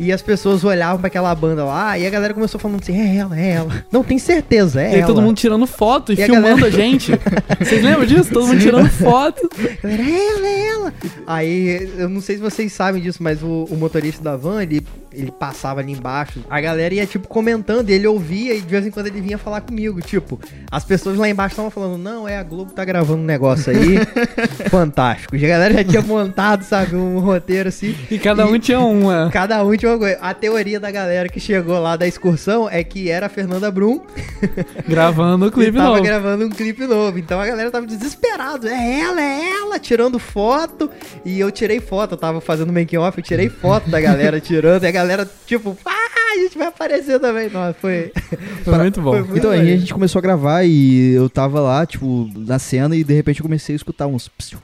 E 0.02 0.10
as 0.12 0.22
pessoas 0.22 0.64
olhavam 0.64 0.96
pra 0.98 1.08
aquela 1.08 1.34
banda 1.34 1.62
lá 1.62 1.98
e 1.98 2.06
a 2.06 2.10
galera 2.10 2.32
começou 2.32 2.58
falando 2.58 2.80
assim: 2.80 2.98
é 2.98 3.16
ela, 3.16 3.38
é 3.38 3.50
ela. 3.50 3.84
Não, 3.92 4.02
tem 4.02 4.18
certeza, 4.18 4.80
é 4.80 4.92
E 4.92 4.98
ela. 5.00 5.06
todo 5.06 5.20
mundo 5.20 5.36
tirando 5.36 5.66
foto 5.66 6.10
e, 6.10 6.16
E 6.16 6.22
a 6.22 6.26
filmando 6.26 6.56
galera- 6.56 6.66
a 6.68 6.70
gente. 6.70 7.12
Vocês 7.60 7.84
lembram 7.84 8.06
disso? 8.06 8.30
Todo 8.32 8.46
mundo 8.46 8.60
tirando 8.60 8.88
foto. 8.88 9.50
A 9.54 9.86
galera, 9.86 10.02
é 10.02 10.26
ela, 10.30 10.46
é 10.48 10.68
ela. 10.68 10.94
Aí, 11.26 11.92
eu 11.98 12.08
não 12.08 12.22
sei 12.22 12.36
se 12.36 12.40
vocês 12.42 12.72
sabem 12.72 13.02
disso, 13.02 13.22
mas 13.22 13.42
o, 13.42 13.66
o 13.70 13.76
motorista 13.76 14.22
da 14.24 14.36
van, 14.38 14.62
ele, 14.62 14.86
ele 15.12 15.30
passava 15.30 15.80
ali 15.80 15.92
embaixo. 15.92 16.44
A 16.48 16.60
galera 16.60 16.94
ia, 16.94 17.06
tipo, 17.06 17.28
comentando, 17.28 17.90
e 17.90 17.92
ele 17.92 18.06
ouvia 18.06 18.54
e 18.54 18.60
de 18.60 18.66
vez 18.66 18.86
em 18.86 18.90
quando 18.90 19.06
ele 19.06 19.20
vinha 19.20 19.38
falar 19.38 19.60
comigo. 19.60 20.00
Tipo, 20.00 20.38
as 20.70 20.84
pessoas 20.84 21.16
lá 21.16 21.28
embaixo 21.28 21.52
estavam 21.52 21.70
falando, 21.70 21.98
não, 21.98 22.28
é 22.28 22.38
a 22.38 22.42
Globo 22.42 22.72
tá 22.72 22.84
gravando 22.84 23.22
um 23.22 23.24
negócio 23.24 23.72
aí. 23.72 23.98
Fantástico. 24.70 25.36
E 25.36 25.44
a 25.44 25.48
galera 25.48 25.74
já 25.74 25.84
tinha 25.84 26.02
montado, 26.02 26.62
sabe, 26.62 26.96
um 26.96 27.18
roteiro 27.18 27.68
assim. 27.68 27.94
E 28.10 28.18
cada 28.18 28.46
um 28.46 28.58
tinha 28.58 28.80
uma. 28.80 29.30
Cada 29.32 29.64
um 29.64 29.76
tinha 29.76 29.92
uma 29.92 29.98
coisa. 29.98 30.18
A 30.20 30.34
teoria 30.34 30.78
da 30.78 30.90
galera 30.90 31.28
que 31.28 31.40
chegou 31.40 31.78
lá 31.80 31.96
da 31.96 32.06
excursão 32.06 32.68
é 32.68 32.82
que 32.84 33.10
era 33.10 33.26
a 33.26 33.28
Fernanda 33.28 33.70
Brum 33.70 34.00
Gravando 34.86 35.46
o 35.46 35.48
e 35.48 35.52
clipe 35.52 35.76
tava 35.76 35.90
novo. 35.90 36.02
gravando 36.02 36.44
um 36.46 36.50
clipe 36.50 36.86
novo. 36.86 37.18
Então 37.18 37.40
a 37.40 37.46
galera 37.46 37.70
tava 37.70 37.86
desesperado. 37.86 38.68
É 38.68 39.00
ela, 39.00 39.20
é 39.20 39.50
ela, 39.60 39.78
tirando 39.78 40.18
foto. 40.18 40.90
E 41.24 41.38
eu 41.40 41.50
tirei 41.50 41.80
foto, 41.80 42.12
eu 42.12 42.18
tava 42.18 42.40
fazendo 42.40 42.72
make 42.72 42.96
off, 42.96 43.18
eu 43.18 43.24
tirei 43.24 43.48
foto 43.48 43.90
da 43.90 44.00
galera 44.00 44.40
tirando. 44.40 44.84
E 44.84 44.86
a 44.86 44.92
galera, 45.02 45.30
tipo, 45.46 45.76
ah, 45.84 46.34
a 46.34 46.38
gente 46.38 46.56
vai 46.56 46.68
aparecer 46.68 47.18
também. 47.18 47.50
Nossa, 47.50 47.74
foi. 47.74 48.12
Foi 48.64 48.78
muito 48.78 49.00
bom. 49.00 49.10
Foi 49.10 49.22
muito 49.22 49.38
Então, 49.38 49.50
aí 49.50 49.72
a 49.72 49.76
gente 49.76 49.92
começou 49.92 50.18
a 50.18 50.22
gravar 50.22 50.64
e 50.64 51.12
eu 51.12 51.28
tava 51.28 51.60
lá, 51.60 51.84
tipo, 51.84 52.30
na 52.36 52.58
cena 52.58 52.94
e 52.94 53.02
de 53.02 53.14
repente 53.14 53.40
eu 53.40 53.44
comecei 53.44 53.74
a 53.74 53.76
escutar 53.76 54.06
uns 54.06 54.28
psiu, 54.28 54.58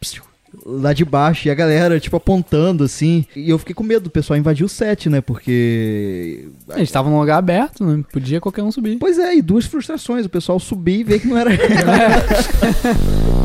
psiu, 0.00 0.22
lá 0.64 0.92
de 0.92 1.04
baixo 1.04 1.46
e 1.46 1.50
a 1.50 1.54
galera, 1.54 2.00
tipo, 2.00 2.16
apontando 2.16 2.84
assim. 2.84 3.24
E 3.36 3.50
eu 3.50 3.58
fiquei 3.58 3.74
com 3.74 3.82
medo 3.82 4.04
do 4.04 4.10
pessoal 4.10 4.38
invadir 4.38 4.64
o 4.64 4.68
set, 4.68 5.08
né? 5.08 5.20
Porque. 5.20 6.48
A 6.70 6.78
gente 6.78 6.92
tava 6.92 7.08
num 7.08 7.20
lugar 7.20 7.38
aberto, 7.38 7.84
não 7.84 8.02
podia 8.02 8.40
qualquer 8.40 8.62
um 8.62 8.72
subir. 8.72 8.98
Pois 8.98 9.18
é, 9.18 9.36
e 9.36 9.42
duas 9.42 9.66
frustrações: 9.66 10.26
o 10.26 10.30
pessoal 10.30 10.58
subir 10.58 11.00
e 11.00 11.04
ver 11.04 11.20
que 11.20 11.28
não 11.28 11.38
era. 11.38 11.50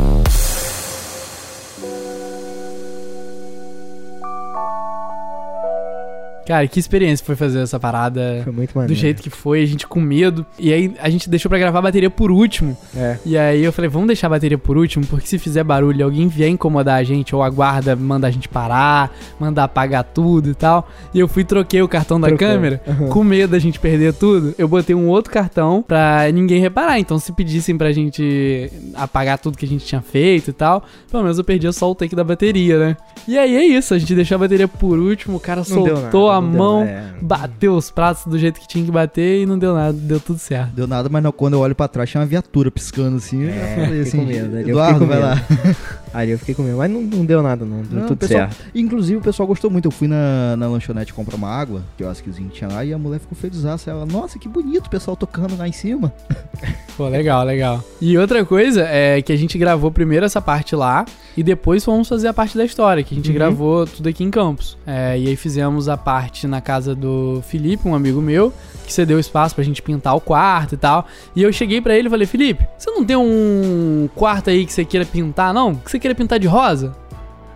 Cara, 6.48 6.66
que 6.66 6.80
experiência 6.80 7.26
foi 7.26 7.36
fazer 7.36 7.60
essa 7.60 7.78
parada 7.78 8.40
Foi 8.46 8.54
muito 8.54 8.72
do 8.72 8.80
maneiro. 8.80 8.96
jeito 9.00 9.22
que 9.22 9.30
foi, 9.30 9.62
a 9.62 9.66
gente 9.66 9.86
com 9.86 10.00
medo. 10.00 10.46
E 10.58 10.72
aí 10.72 10.94
a 11.00 11.10
gente 11.10 11.30
deixou 11.30 11.50
pra 11.50 11.60
gravar 11.60 11.80
a 11.80 11.82
bateria 11.82 12.10
por 12.10 12.32
último. 12.32 12.78
É. 12.96 13.18
E 13.26 13.38
aí 13.38 13.62
eu 13.62 13.74
falei, 13.74 13.90
vamos 13.90 14.08
deixar 14.08 14.28
a 14.28 14.30
bateria 14.30 14.58
por 14.58 14.78
último, 14.78 15.06
porque 15.06 15.28
se 15.28 15.38
fizer 15.38 15.64
barulho 15.66 16.00
e 16.00 16.04
alguém 16.04 16.30
vier 16.30 16.50
incomodar 16.50 17.00
a 17.00 17.04
gente, 17.04 17.36
ou 17.36 17.44
a 17.44 17.50
guarda 17.50 17.98
manda 17.98 18.28
a 18.28 18.32
gente 18.32 18.48
parar, 18.48 19.14
mandar 19.38 19.66
apagar 19.66 20.06
tudo 20.06 20.50
e 20.50 20.56
tal. 20.56 20.88
E 21.14 21.20
eu 21.20 21.28
fui 21.28 21.42
e 21.42 21.46
troquei 21.46 21.82
o 21.82 21.88
cartão 21.88 22.18
da 22.18 22.28
Trocou. 22.28 22.48
câmera, 22.48 22.82
com 23.10 23.24
medo 23.26 23.52
da 23.52 23.60
gente 23.60 23.78
perder 23.78 24.14
tudo. 24.14 24.56
Eu 24.58 24.70
botei 24.70 24.96
um 24.96 25.10
outro 25.10 25.32
cartão 25.34 25.84
pra 25.86 26.32
ninguém 26.32 26.62
reparar. 26.62 26.98
Então 26.98 27.20
se 27.20 27.34
pedissem 27.34 27.78
pra 27.78 27.92
gente 27.92 28.72
apagar 28.94 29.38
tudo 29.38 29.58
que 29.58 29.66
a 29.66 29.68
gente 29.68 29.86
tinha 29.86 30.02
feito 30.02 30.50
e 30.52 30.54
tal, 30.54 30.84
pelo 31.12 31.24
menos 31.24 31.38
eu 31.38 31.44
perdia 31.44 31.74
só 31.74 31.92
o 31.92 31.96
take 31.96 32.16
da 32.16 32.24
bateria, 32.24 32.80
né? 32.80 32.98
E 33.28 33.38
aí 33.38 33.56
é 33.56 33.66
isso, 33.66 33.94
a 33.94 34.00
gente 34.00 34.16
deixou 34.16 34.36
a 34.36 34.40
bateria 34.40 34.68
por 34.68 34.98
último, 34.98 35.36
o 35.38 35.40
cara 35.40 35.60
Não 35.60 35.66
soltou 35.66 36.28
nada, 36.28 36.37
a 36.38 36.42
mão, 36.42 36.84
é. 36.84 37.04
bateu 37.22 37.76
os 37.76 37.92
pratos 37.92 38.26
do 38.26 38.38
jeito 38.38 38.60
que 38.60 38.68
tinha 38.68 38.84
que 38.84 38.92
bater 38.92 39.42
e 39.42 39.46
não 39.46 39.58
deu 39.58 39.74
nada, 39.74 39.94
deu 39.94 40.20
tudo 40.20 40.40
certo. 40.40 40.72
Deu 40.74 40.88
nada, 40.88 41.10
mas 41.10 41.22
não, 41.24 41.32
quando 41.32 41.54
eu 41.54 41.60
olho 41.60 41.76
pra 41.76 41.88
trás 41.88 42.10
tinha 42.10 42.22
uma 42.22 42.28
viatura 42.28 42.72
piscando 42.72 43.18
assim. 43.18 43.44
eu 43.44 43.50
É, 43.50 43.76
falei 43.76 43.86
fiquei 43.86 44.02
assim, 44.02 44.18
com 44.20 44.26
medo, 44.26 44.58
eu 44.58 44.70
Eduardo, 44.70 45.00
com 45.00 45.06
vai 45.08 45.20
lá. 45.20 45.42
Ali 46.14 46.32
eu 46.32 46.40
fiquei 46.40 46.56
com 46.56 46.64
medo. 46.64 46.78
Mas 46.78 46.90
não, 46.90 47.02
não 47.02 47.26
deu 47.26 47.42
nada, 47.44 47.66
não. 47.66 47.82
Deu 47.82 48.00
Não, 48.02 48.08
tudo 48.08 48.18
pessoal- 48.18 48.50
certo. 48.50 48.66
Inclusive 48.74 49.18
o 49.18 49.22
pessoal 49.22 49.48
gostou 49.48 49.70
muito. 49.70 49.86
Eu 49.86 49.92
fui 49.92 50.08
na, 50.08 50.56
na 50.58 50.68
lanchonete 50.68 51.14
comprar 51.14 51.36
uma 51.36 51.50
água, 51.50 51.82
que 51.98 52.04
eu 52.04 52.10
acho 52.10 52.24
que 52.24 52.32
tinha 52.50 52.70
lá, 52.70 52.84
e 52.86 52.94
a 52.94 52.98
mulher 52.98 53.20
ficou 53.20 53.38
feliz. 53.38 53.64
Ela, 53.88 54.06
nossa, 54.06 54.40
que 54.40 54.48
bonito 54.48 54.88
o 54.88 54.90
pessoal 54.90 55.16
tocando 55.18 55.58
lá 55.58 55.68
em 55.68 55.72
cima. 55.72 56.12
Pô, 56.98 57.08
legal, 57.08 57.44
legal. 57.46 57.84
E 58.02 58.18
outra 58.18 58.44
coisa 58.44 58.82
é 58.88 59.22
que 59.22 59.32
a 59.32 59.36
gente 59.36 59.58
gravou 59.58 59.92
primeiro 59.92 60.26
essa 60.26 60.42
parte 60.42 60.76
lá 60.76 61.06
e 61.36 61.44
depois 61.44 61.86
fomos 61.86 62.08
fazer 62.10 62.28
a 62.28 62.34
parte 62.34 62.58
da 62.58 62.66
história, 62.66 63.04
que 63.04 63.14
a 63.14 63.18
gente 63.18 63.30
Uhum. 63.30 63.36
gravou 63.36 63.86
tudo 63.86 64.10
aqui 64.10 64.24
em 64.24 64.32
Campos. 64.32 64.76
É, 64.86 65.18
e 65.20 65.28
aí 65.28 65.36
fizemos 65.36 65.88
a 65.88 65.96
parte 65.96 66.48
na 66.48 66.60
casa 66.60 66.96
do 66.96 67.42
Felipe, 67.48 67.88
um 67.88 67.94
amigo 67.94 68.20
meu, 68.20 68.52
que 68.86 68.92
cedeu 68.92 69.20
espaço 69.20 69.54
pra 69.54 69.64
gente 69.64 69.82
pintar 69.84 70.16
o 70.16 70.22
quarto 70.22 70.74
e 70.74 70.78
tal. 70.78 71.06
E 71.36 71.44
eu 71.44 71.54
cheguei 71.54 71.80
pra 71.82 71.96
ele 71.96 72.08
e 72.08 72.10
falei, 72.10 72.26
Felipe, 72.26 72.66
você 72.78 72.90
não 72.90 73.06
tem 73.06 73.16
um 73.16 74.10
quarto 74.16 74.50
aí 74.50 74.66
que 74.66 74.74
você 74.74 74.84
queira 74.84 75.06
pintar, 75.06 75.54
não? 75.54 75.76
Que 75.76 75.92
você 75.92 75.97
queira 76.00 76.16
pintar 76.16 76.40
de 76.40 76.48
rosa? 76.48 76.96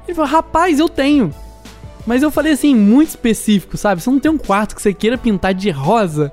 Ele 0.07 0.15
falou, 0.15 0.29
rapaz, 0.29 0.79
eu 0.79 0.89
tenho. 0.89 1.33
Mas 2.05 2.23
eu 2.23 2.31
falei 2.31 2.53
assim, 2.53 2.75
muito 2.75 3.09
específico, 3.09 3.77
sabe? 3.77 4.01
Você 4.01 4.09
não 4.09 4.19
tem 4.19 4.31
um 4.31 4.37
quarto 4.37 4.75
que 4.75 4.81
você 4.81 4.93
queira 4.93 5.17
pintar 5.17 5.53
de 5.53 5.69
rosa? 5.69 6.31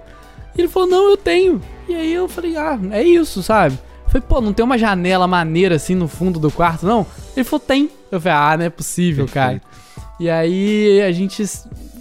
E 0.57 0.61
ele 0.61 0.69
falou, 0.69 0.89
não, 0.89 1.11
eu 1.11 1.17
tenho. 1.17 1.61
E 1.89 1.95
aí 1.95 2.13
eu 2.13 2.29
falei, 2.29 2.57
ah, 2.57 2.79
é 2.91 3.03
isso, 3.03 3.43
sabe? 3.43 3.79
Eu 4.05 4.11
falei, 4.11 4.27
pô, 4.27 4.41
não 4.41 4.53
tem 4.53 4.65
uma 4.65 4.79
janela 4.79 5.27
maneira 5.27 5.77
assim 5.77 5.95
no 5.95 6.09
fundo 6.09 6.39
do 6.41 6.51
quarto, 6.51 6.87
não? 6.87 7.07
Ele 7.37 7.45
falou, 7.45 7.61
tem. 7.61 7.91
Eu 8.11 8.21
falei, 8.21 8.39
ah, 8.39 8.57
não 8.57 8.65
é 8.65 8.71
possível, 8.71 9.27
cara. 9.27 9.61
E 10.19 10.29
aí 10.29 11.03
a 11.03 11.13
gente 11.13 11.45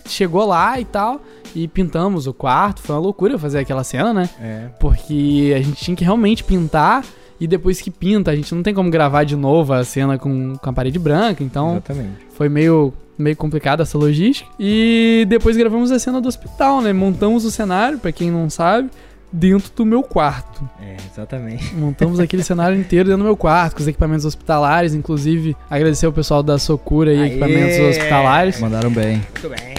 chegou 0.05 0.45
lá 0.45 0.79
e 0.79 0.85
tal, 0.85 1.21
e 1.53 1.67
pintamos 1.67 2.25
o 2.25 2.33
quarto. 2.33 2.81
Foi 2.81 2.95
uma 2.95 3.01
loucura 3.01 3.37
fazer 3.37 3.59
aquela 3.59 3.83
cena, 3.83 4.13
né? 4.13 4.29
É. 4.41 4.69
Porque 4.79 5.53
a 5.55 5.61
gente 5.61 5.83
tinha 5.83 5.95
que 5.95 6.03
realmente 6.03 6.43
pintar. 6.43 7.03
E 7.39 7.47
depois 7.47 7.79
que 7.79 7.91
pinta, 7.91 8.31
a 8.31 8.35
gente 8.35 8.53
não 8.53 8.63
tem 8.63 8.73
como 8.73 8.89
gravar 8.89 9.23
de 9.23 9.35
novo 9.35 9.73
a 9.73 9.83
cena 9.83 10.17
com, 10.17 10.55
com 10.55 10.69
a 10.69 10.73
parede 10.73 10.97
branca. 10.97 11.43
Então 11.43 11.71
Exatamente. 11.73 12.09
foi 12.35 12.49
meio, 12.49 12.93
meio 13.17 13.35
complicado 13.35 13.81
essa 13.83 13.97
logística. 13.97 14.49
E 14.59 15.25
depois 15.29 15.55
gravamos 15.55 15.91
a 15.91 15.99
cena 15.99 16.19
do 16.19 16.27
hospital, 16.27 16.81
né? 16.81 16.91
Montamos 16.93 17.45
o 17.45 17.51
cenário, 17.51 17.99
pra 17.99 18.11
quem 18.11 18.31
não 18.31 18.49
sabe, 18.49 18.89
dentro 19.31 19.71
do 19.75 19.85
meu 19.85 20.01
quarto. 20.01 20.67
É, 20.81 20.95
exatamente. 21.11 21.75
Montamos 21.75 22.19
aquele 22.19 22.43
cenário 22.43 22.77
inteiro 22.79 23.05
dentro 23.09 23.19
do 23.23 23.25
meu 23.25 23.37
quarto, 23.37 23.75
com 23.75 23.81
os 23.81 23.87
equipamentos 23.87 24.25
hospitalares. 24.25 24.93
Inclusive, 24.93 25.55
agradecer 25.69 26.05
ao 26.07 26.13
pessoal 26.13 26.41
da 26.41 26.57
Socura 26.57 27.13
e 27.13 27.19
Aê! 27.19 27.27
equipamentos 27.27 27.79
hospitalares. 27.79 28.59
Mandaram 28.59 28.89
bem. 28.89 29.23
Muito 29.33 29.49
bem. 29.49 29.77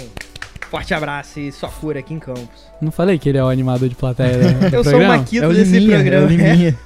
Forte 0.71 0.93
abraço 0.93 1.41
e 1.41 1.51
só 1.51 1.67
cura 1.69 2.01
aqui 2.01 2.13
em 2.13 2.19
Campos. 2.19 2.69
Não 2.81 2.93
falei 2.93 3.19
que 3.19 3.27
ele 3.27 3.39
é 3.39 3.43
o 3.43 3.49
animador 3.49 3.89
de 3.89 3.95
plateia 3.95 4.37
do 4.37 4.65
Eu 4.69 4.71
sou 4.71 4.81
o 4.81 4.97
programa? 4.97 5.17
Maquito 5.17 5.45
É 5.45 5.49
o 5.49 5.55
desse 5.55 5.73
Liminha, 5.73 5.97
é 5.97 5.99
o 5.99 6.03
programa. 6.03 6.27
Liminha. 6.29 6.79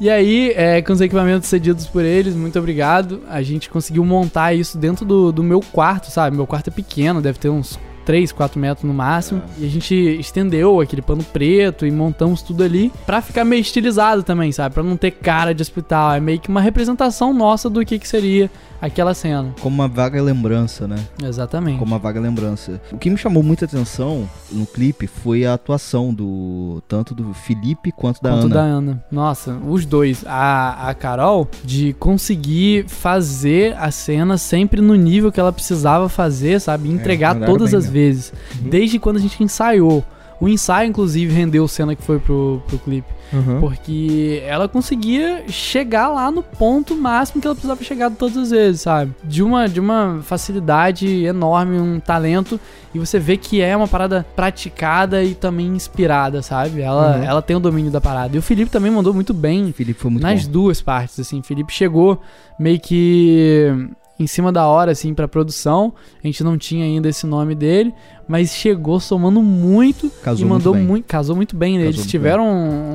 E 0.00 0.08
aí, 0.08 0.52
é, 0.54 0.80
com 0.80 0.92
os 0.92 1.00
equipamentos 1.00 1.48
cedidos 1.48 1.86
por 1.86 2.04
eles, 2.04 2.34
muito 2.34 2.56
obrigado. 2.56 3.20
A 3.28 3.42
gente 3.42 3.68
conseguiu 3.68 4.04
montar 4.04 4.54
isso 4.54 4.78
dentro 4.78 5.04
do, 5.04 5.32
do 5.32 5.42
meu 5.42 5.60
quarto, 5.60 6.08
sabe? 6.08 6.36
Meu 6.36 6.46
quarto 6.46 6.68
é 6.68 6.70
pequeno, 6.70 7.20
deve 7.20 7.38
ter 7.38 7.48
uns 7.48 7.78
3, 8.08 8.32
4 8.32 8.58
metros 8.58 8.84
no 8.86 8.94
máximo. 8.94 9.42
E 9.58 9.66
a 9.66 9.68
gente 9.68 9.94
estendeu 9.94 10.80
aquele 10.80 11.02
pano 11.02 11.22
preto 11.22 11.84
e 11.84 11.90
montamos 11.90 12.40
tudo 12.40 12.64
ali 12.64 12.90
pra 13.04 13.20
ficar 13.20 13.44
meio 13.44 13.60
estilizado 13.60 14.22
também, 14.22 14.50
sabe? 14.50 14.72
Pra 14.72 14.82
não 14.82 14.96
ter 14.96 15.10
cara 15.10 15.54
de 15.54 15.60
hospital. 15.60 16.14
É 16.14 16.20
meio 16.20 16.40
que 16.40 16.48
uma 16.48 16.62
representação 16.62 17.34
nossa 17.34 17.68
do 17.68 17.84
que, 17.84 17.98
que 17.98 18.08
seria 18.08 18.50
aquela 18.80 19.12
cena. 19.12 19.54
Como 19.60 19.74
uma 19.74 19.88
vaga 19.88 20.22
lembrança, 20.22 20.86
né? 20.86 20.96
Exatamente. 21.22 21.78
Como 21.78 21.92
uma 21.92 21.98
vaga 21.98 22.20
lembrança. 22.20 22.80
O 22.92 22.98
que 22.98 23.10
me 23.10 23.16
chamou 23.16 23.42
muita 23.42 23.64
atenção 23.64 24.28
no 24.50 24.66
clipe 24.66 25.06
foi 25.06 25.44
a 25.44 25.54
atuação 25.54 26.14
do 26.14 26.82
tanto 26.88 27.14
do 27.14 27.34
Felipe 27.34 27.92
quanto 27.92 28.22
da 28.22 28.30
Quanto 28.30 28.46
Ana. 28.46 28.54
da 28.54 28.60
Ana. 28.60 29.04
Nossa, 29.10 29.58
os 29.68 29.84
dois. 29.84 30.24
A, 30.26 30.88
a 30.88 30.94
Carol, 30.94 31.48
de 31.64 31.92
conseguir 31.94 32.88
fazer 32.88 33.76
a 33.76 33.90
cena 33.90 34.38
sempre 34.38 34.80
no 34.80 34.94
nível 34.94 35.32
que 35.32 35.40
ela 35.40 35.52
precisava 35.52 36.08
fazer, 36.08 36.60
sabe? 36.60 36.88
E 36.88 36.92
Entregar 36.92 37.34
mandaram 37.34 37.52
todas 37.52 37.70
bem 37.70 37.78
as 37.78 37.84
mesmo. 37.84 37.97
Vezes. 37.98 38.32
Uhum. 38.62 38.70
Desde 38.70 38.98
quando 38.98 39.16
a 39.16 39.20
gente 39.20 39.42
ensaiou. 39.42 40.04
O 40.40 40.48
ensaio, 40.48 40.88
inclusive, 40.88 41.32
rendeu 41.34 41.66
cena 41.66 41.96
que 41.96 42.02
foi 42.02 42.20
pro, 42.20 42.62
pro 42.68 42.78
clipe. 42.78 43.08
Uhum. 43.32 43.58
Porque 43.58 44.40
ela 44.46 44.68
conseguia 44.68 45.42
chegar 45.48 46.08
lá 46.10 46.30
no 46.30 46.44
ponto 46.44 46.94
máximo 46.94 47.40
que 47.40 47.46
ela 47.48 47.56
precisava 47.56 47.82
chegar 47.82 48.08
todas 48.12 48.36
as 48.36 48.50
vezes, 48.50 48.82
sabe? 48.82 49.12
De 49.24 49.42
uma, 49.42 49.68
de 49.68 49.80
uma 49.80 50.20
facilidade 50.22 51.24
enorme, 51.24 51.80
um 51.80 51.98
talento. 51.98 52.58
E 52.94 53.00
você 53.00 53.18
vê 53.18 53.36
que 53.36 53.60
é 53.60 53.76
uma 53.76 53.88
parada 53.88 54.24
praticada 54.36 55.24
e 55.24 55.34
também 55.34 55.66
inspirada, 55.66 56.40
sabe? 56.40 56.82
Ela, 56.82 57.16
Uhum. 57.16 57.24
ela 57.24 57.42
tem 57.42 57.56
o 57.56 57.60
domínio 57.60 57.90
da 57.90 58.00
parada. 58.00 58.36
E 58.36 58.38
o 58.38 58.42
Felipe 58.42 58.70
também 58.70 58.92
mandou 58.92 59.12
muito 59.12 59.34
bem 59.34 59.70
O 59.70 59.72
Felipe 59.74 59.98
foi 60.00 60.10
muito 60.12 60.22
nas 60.22 60.46
bom. 60.46 60.52
duas 60.52 60.80
partes, 60.80 61.18
assim. 61.18 61.40
O 61.40 61.42
Felipe 61.42 61.72
chegou 61.72 62.22
meio 62.60 62.78
que 62.78 63.72
em 64.18 64.26
cima 64.26 64.50
da 64.50 64.66
hora, 64.66 64.92
assim, 64.92 65.14
pra 65.14 65.28
produção. 65.28 65.94
A 66.22 66.26
gente 66.26 66.42
não 66.42 66.58
tinha 66.58 66.84
ainda 66.84 67.08
esse 67.08 67.26
nome 67.26 67.54
dele, 67.54 67.94
mas 68.28 68.50
chegou 68.50 69.00
somando 69.00 69.42
muito 69.42 70.10
Casou 70.22 70.46
e 70.46 70.48
mandou 70.48 70.72
muito 70.74 70.82
bem. 70.84 70.88
muito, 70.92 71.04
casou 71.06 71.34
muito 71.36 71.56
bem. 71.56 71.72
Casou 71.74 71.84
Eles 71.86 71.96
muito 71.96 72.10
tiveram 72.10 72.46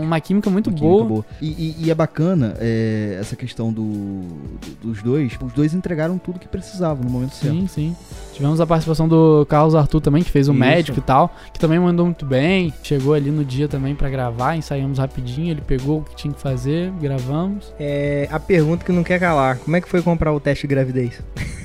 uma 0.02 0.20
química 0.22 0.50
muito 0.50 0.70
Uma 0.70 0.78
química 0.78 1.04
boa. 1.04 1.26
E, 1.42 1.48
e- 1.48 1.76
e 1.86 1.92
é 1.92 1.96
bacana 1.96 2.56
é, 2.60 3.18
essa 3.20 3.36
questão 3.36 3.74
do, 3.74 3.82
do- 3.84 4.76
dos 4.90 5.02
dois. 5.02 5.34
Os 5.44 5.52
dois 5.54 5.74
entregaram 5.74 6.18
tudo 6.18 6.40
que 6.40 6.48
precisavam 6.48 7.04
no 7.04 7.10
momento 7.10 7.34
certo. 7.36 7.56
Sim, 7.56 7.68
sim. 7.68 7.96
Tivemos 8.34 8.60
a 8.62 8.66
participação 8.68 9.08
do 9.08 9.46
Carlos 9.48 9.76
Arthur 9.76 10.02
também, 10.02 10.24
que 10.24 10.30
fez 10.32 10.48
o 10.48 10.52
Isso. 10.52 10.60
médico 10.60 10.98
e 11.00 11.02
tal, 11.02 11.34
que 11.54 11.60
também 11.60 11.80
mandou 11.80 12.06
muito 12.06 12.26
bem. 12.26 12.74
Chegou 12.84 13.14
ali 13.14 13.30
no 13.32 13.44
dia 13.46 13.68
também 13.68 13.94
pra 13.96 14.10
gravar, 14.10 14.56
ensaiamos 14.56 14.98
rapidinho, 15.00 15.52
ele 15.52 15.62
pegou 15.62 16.00
o 16.00 16.04
que 16.04 16.16
tinha 16.16 16.34
que 16.34 16.42
fazer, 16.42 16.92
gravamos. 17.02 17.74
É, 17.80 18.28
a 18.32 18.40
pergunta 18.40 18.84
que 18.86 18.92
não 18.92 19.04
quer 19.04 19.20
calar: 19.20 19.58
como 19.60 19.76
é 19.76 19.82
que 19.82 19.88
foi 19.90 20.02
comprar 20.02 20.34
o 20.34 20.40
teste 20.40 20.68
de 20.68 20.74
gravidez? 20.74 21.22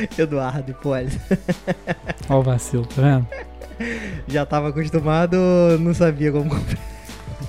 Eduardo 0.18 0.70
Hipólito. 0.70 1.18
Ó 2.28 2.38
o 2.38 2.42
vacilo, 2.42 2.86
tá 2.86 3.02
vendo? 3.02 3.26
Já 4.26 4.44
tava 4.44 4.68
acostumado, 4.68 5.36
não 5.80 5.94
sabia 5.94 6.32
como 6.32 6.50
comprar. 6.50 6.78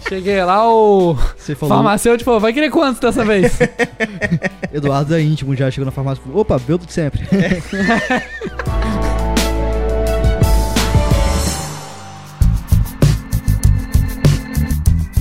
Cheguei 0.07 0.43
lá, 0.43 0.71
o 0.71 1.15
falou. 1.15 1.75
farmacêutico 1.75 2.25
falou, 2.25 2.39
vai 2.39 2.53
querer 2.53 2.69
quantos 2.69 2.99
dessa 2.99 3.25
vez? 3.25 3.59
Eduardo 4.73 5.15
é 5.15 5.21
íntimo, 5.21 5.55
já 5.55 5.69
chegou 5.69 5.85
na 5.85 5.91
farmácia 5.91 6.21
e 6.21 6.23
falou: 6.23 6.41
opa, 6.41 6.57
Beldo 6.59 6.85
de 6.85 6.93
sempre. 6.93 7.27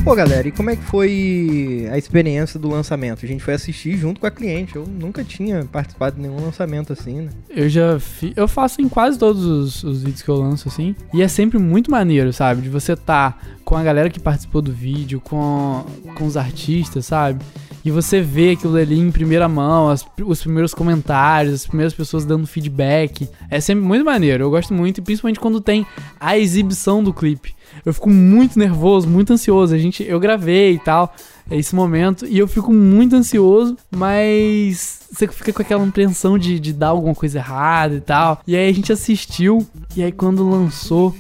Pô, 0.09 0.15
galera, 0.15 0.49
e 0.49 0.50
como 0.50 0.71
é 0.71 0.77
que 0.77 0.83
foi 0.85 1.87
a 1.93 1.99
experiência 1.99 2.59
do 2.59 2.67
lançamento? 2.67 3.27
A 3.27 3.29
gente 3.29 3.45
foi 3.45 3.53
assistir 3.53 3.95
junto 3.95 4.19
com 4.19 4.27
a 4.27 4.31
cliente. 4.31 4.75
Eu 4.75 4.87
nunca 4.87 5.23
tinha 5.23 5.67
participado 5.67 6.17
de 6.17 6.23
nenhum 6.23 6.43
lançamento 6.43 6.95
assim, 6.95 7.21
né? 7.21 7.31
Eu 7.50 7.69
já 7.69 8.00
fi... 8.00 8.33
Eu 8.35 8.49
faço 8.49 8.81
em 8.81 8.88
quase 8.88 9.19
todos 9.19 9.45
os, 9.45 9.85
os 9.85 10.03
vídeos 10.03 10.23
que 10.23 10.29
eu 10.31 10.37
lanço, 10.37 10.67
assim. 10.67 10.97
E 11.12 11.21
é 11.21 11.29
sempre 11.29 11.59
muito 11.59 11.91
maneiro, 11.91 12.33
sabe? 12.33 12.62
De 12.62 12.71
você 12.71 12.97
tá 12.97 13.37
com 13.67 13.77
a 13.77 13.83
galera 13.83 14.09
que 14.09 14.19
participou 14.19 14.62
do 14.62 14.73
vídeo, 14.73 15.21
com, 15.21 15.85
com 16.15 16.25
os 16.25 16.38
artistas, 16.38 17.05
sabe? 17.05 17.45
E 17.88 17.90
você 17.90 18.21
vê 18.21 18.50
aquilo 18.50 18.76
ali 18.76 18.99
em 18.99 19.11
primeira 19.11 19.49
mão, 19.49 19.88
as- 19.88 20.04
os 20.26 20.42
primeiros 20.42 20.75
comentários, 20.75 21.54
as 21.54 21.66
primeiras 21.66 21.95
pessoas 21.95 22.26
dando 22.26 22.47
feedback. 22.47 23.26
É 23.50 23.61
sempre 23.61 23.83
muito 23.83 24.04
maneiro, 24.04 24.45
eu 24.45 24.50
gosto 24.50 24.75
muito, 24.75 25.00
principalmente 25.02 25.40
quando 25.40 25.59
tem 25.59 25.87
a 26.21 26.37
exibição 26.37 27.02
do 27.02 27.14
clipe. 27.14 27.54
Eu 27.87 27.95
fico 27.95 28.11
muito 28.11 28.59
nervoso, 28.59 29.09
muito 29.09 29.33
ansioso. 29.33 29.75
A 29.75 29.78
gente, 29.78 30.02
eu 30.02 30.21
gravei 30.21 30.75
e 30.75 30.78
tal, 30.78 31.14
esse 31.50 31.75
momento, 31.75 32.26
e 32.26 32.38
eu 32.38 32.47
fico 32.47 32.71
muito 32.75 33.16
ansioso, 33.16 33.75
mas 33.90 35.00
você 35.11 35.26
fica 35.28 35.52
com 35.52 35.62
aquela 35.62 35.85
impressão 35.87 36.37
de, 36.38 36.61
de 36.61 36.75
dar 36.75 36.88
alguma 36.88 37.14
coisa 37.14 37.38
errada 37.38 37.95
e 37.95 38.00
tal. 38.02 38.42
E 38.47 38.54
aí 38.54 38.68
a 38.68 38.73
gente 38.75 38.92
assistiu, 38.92 39.66
e 39.97 40.02
aí 40.02 40.12
quando 40.12 40.47
lançou. 40.49 41.14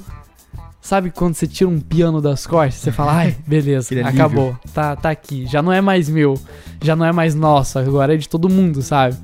Sabe 0.88 1.10
quando 1.10 1.34
você 1.34 1.46
tira 1.46 1.68
um 1.68 1.78
piano 1.80 2.18
das 2.18 2.46
costas? 2.46 2.76
Você 2.76 2.90
fala, 2.90 3.12
ai, 3.12 3.36
beleza, 3.46 3.92
alívio. 3.92 4.08
acabou, 4.08 4.56
tá, 4.72 4.96
tá 4.96 5.10
aqui. 5.10 5.44
Já 5.44 5.60
não 5.60 5.70
é 5.70 5.82
mais 5.82 6.08
meu, 6.08 6.40
já 6.82 6.96
não 6.96 7.04
é 7.04 7.12
mais 7.12 7.34
nosso, 7.34 7.78
agora 7.78 8.14
é 8.14 8.16
de 8.16 8.26
todo 8.26 8.48
mundo, 8.48 8.80
sabe? 8.80 9.14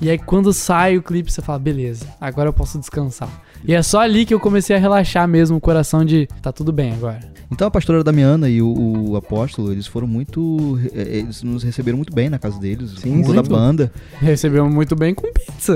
E 0.00 0.08
aí 0.08 0.16
quando 0.16 0.52
sai 0.52 0.96
o 0.96 1.02
clipe, 1.02 1.32
você 1.32 1.42
fala, 1.42 1.58
beleza, 1.58 2.06
agora 2.20 2.48
eu 2.50 2.52
posso 2.52 2.78
descansar. 2.78 3.28
E 3.64 3.74
é 3.74 3.82
só 3.82 3.98
ali 3.98 4.24
que 4.24 4.32
eu 4.32 4.38
comecei 4.38 4.76
a 4.76 4.78
relaxar 4.78 5.26
mesmo 5.26 5.56
o 5.56 5.60
coração 5.60 6.04
de, 6.04 6.28
tá 6.40 6.52
tudo 6.52 6.72
bem 6.72 6.92
agora. 6.92 7.18
Então 7.50 7.66
a 7.66 7.70
pastora 7.70 8.04
Damiana 8.04 8.48
e 8.48 8.62
o, 8.62 9.08
o 9.08 9.16
apóstolo, 9.16 9.72
eles 9.72 9.88
foram 9.88 10.06
muito. 10.06 10.78
eh, 10.94 11.18
Eles 11.18 11.42
nos 11.42 11.64
receberam 11.64 11.96
muito 11.96 12.14
bem 12.14 12.28
na 12.28 12.38
casa 12.38 12.60
deles, 12.60 12.92
Sim, 13.00 13.22
com 13.22 13.26
toda 13.26 13.40
a 13.40 13.42
banda. 13.42 13.90
Recebemos 14.20 14.72
muito 14.72 14.94
bem 14.94 15.14
com 15.14 15.26
pizza. 15.32 15.74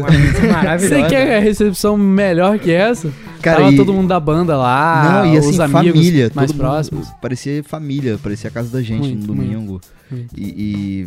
Maravilhoso. 0.52 1.02
Você 1.02 1.08
quer 1.08 1.36
a 1.38 1.40
recepção 1.40 1.96
melhor 1.96 2.58
que 2.60 2.70
essa? 2.70 3.10
Cara, 3.42 3.58
Tava 3.58 3.72
e- 3.72 3.76
todo 3.76 3.92
mundo 3.92 4.08
da 4.08 4.20
banda 4.20 4.56
lá, 4.56 5.22
Não, 5.24 5.34
e 5.34 5.36
assim, 5.36 5.50
os 5.50 5.60
amigos 5.60 5.92
família, 5.92 6.30
mais 6.34 6.52
mundo- 6.52 6.60
próximos. 6.60 7.08
parecia 7.20 7.62
família, 7.64 8.18
parecia 8.22 8.48
a 8.48 8.52
casa 8.52 8.68
da 8.70 8.80
gente 8.82 9.00
Muito, 9.00 9.20
no 9.26 9.34
domingo. 9.34 9.72
muito. 9.72 9.88
E, 10.36 11.06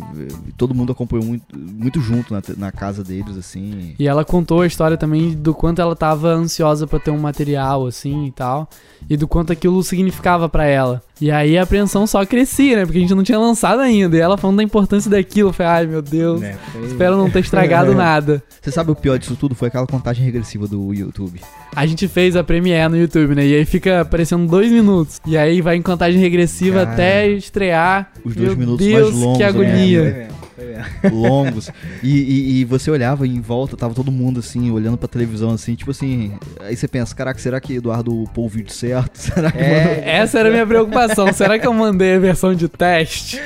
todo 0.56 0.74
mundo 0.74 0.92
acompanhou 0.92 1.24
muito, 1.24 1.44
muito 1.56 2.00
junto 2.00 2.32
na, 2.32 2.42
na 2.56 2.72
casa 2.72 3.02
deles, 3.04 3.36
assim. 3.36 3.94
E 3.98 4.06
ela 4.06 4.24
contou 4.24 4.62
a 4.62 4.66
história 4.66 4.96
também 4.96 5.32
do 5.32 5.54
quanto 5.54 5.80
ela 5.80 5.94
tava 5.96 6.28
ansiosa 6.28 6.86
pra 6.86 6.98
ter 6.98 7.10
um 7.10 7.18
material 7.18 7.86
assim 7.86 8.26
e 8.26 8.32
tal, 8.32 8.68
e 9.08 9.16
do 9.16 9.26
quanto 9.28 9.52
aquilo 9.52 9.82
significava 9.82 10.48
pra 10.48 10.64
ela. 10.64 11.02
E 11.18 11.30
aí 11.30 11.56
a 11.56 11.62
apreensão 11.62 12.06
só 12.06 12.26
crescia, 12.26 12.76
né? 12.76 12.84
Porque 12.84 12.98
a 12.98 13.00
gente 13.00 13.14
não 13.14 13.22
tinha 13.22 13.38
lançado 13.38 13.80
ainda. 13.80 14.16
E 14.16 14.20
ela 14.20 14.36
falando 14.36 14.58
da 14.58 14.62
importância 14.62 15.10
daquilo, 15.10 15.48
eu 15.48 15.52
falei, 15.52 15.72
ai 15.72 15.86
meu 15.86 16.02
Deus, 16.02 16.42
É, 16.42 16.52
foi- 16.72 16.84
espero 16.86 17.16
não 17.16 17.30
ter 17.30 17.40
estragado 17.40 17.94
nada. 17.96 18.42
Você 18.60 18.70
sabe 18.70 18.90
o 18.90 18.94
pior 18.94 19.18
disso 19.18 19.34
tudo? 19.34 19.54
Foi 19.54 19.68
aquela 19.68 19.86
contagem 19.86 20.24
regressiva 20.24 20.66
do 20.66 20.92
YouTube. 20.92 21.40
A 21.74 21.86
gente 21.86 22.06
fez 22.08 22.36
a 22.36 22.44
Premiere 22.44 22.88
no 22.90 22.98
YouTube, 22.98 23.34
né? 23.34 23.46
E 23.46 23.54
aí 23.54 23.64
fica 23.64 24.02
aparecendo 24.02 24.46
dois 24.46 24.70
minutos. 24.70 25.18
E 25.26 25.38
aí 25.38 25.62
vai 25.62 25.76
em 25.76 25.82
contagem 25.82 26.20
regressiva 26.20 26.80
Cara, 26.80 26.92
até 26.92 27.28
estrear. 27.30 28.10
os 28.24 28.34
dois 28.34 28.48
Meu 28.48 28.56
minutos 28.58 28.86
Deus, 28.86 28.95
mais 29.02 29.14
longos, 29.14 29.36
que 29.38 29.42
né? 29.42 29.48
agonia. 29.48 30.00
Foi 30.02 30.12
mesmo, 30.12 30.36
foi 30.56 30.64
mesmo. 30.66 30.86
longos. 31.12 31.70
E, 32.02 32.10
e- 32.10 32.60
e 32.60 32.64
você 32.64 32.90
olhava 32.90 33.26
em 33.26 33.40
volta, 33.40 33.76
tava 33.76 33.94
todo 33.94 34.10
mundo 34.10 34.40
assim, 34.40 34.70
olhando 34.70 34.96
pra 34.96 35.06
televisão 35.08 35.50
assim, 35.50 35.74
tipo 35.74 35.90
assim. 35.90 36.32
Aí 36.60 36.74
você 36.76 36.86
pensa, 36.88 37.14
caraca, 37.14 37.38
será 37.38 37.60
que 37.60 37.74
Eduardo 37.74 38.22
upou 38.22 38.46
o 38.46 38.48
vídeo 38.48 38.72
certo? 38.72 39.16
Será 39.18 39.50
que 39.52 39.58
É, 39.58 40.02
Essa 40.06 40.38
era 40.40 40.48
a 40.48 40.52
minha 40.52 40.66
preocupação. 40.66 41.32
Será 41.32 41.58
que 41.58 41.66
eu 41.66 41.72
mandei 41.74 42.14
a 42.14 42.18
versão 42.18 42.54
de 42.54 42.68
teste? 42.68 43.40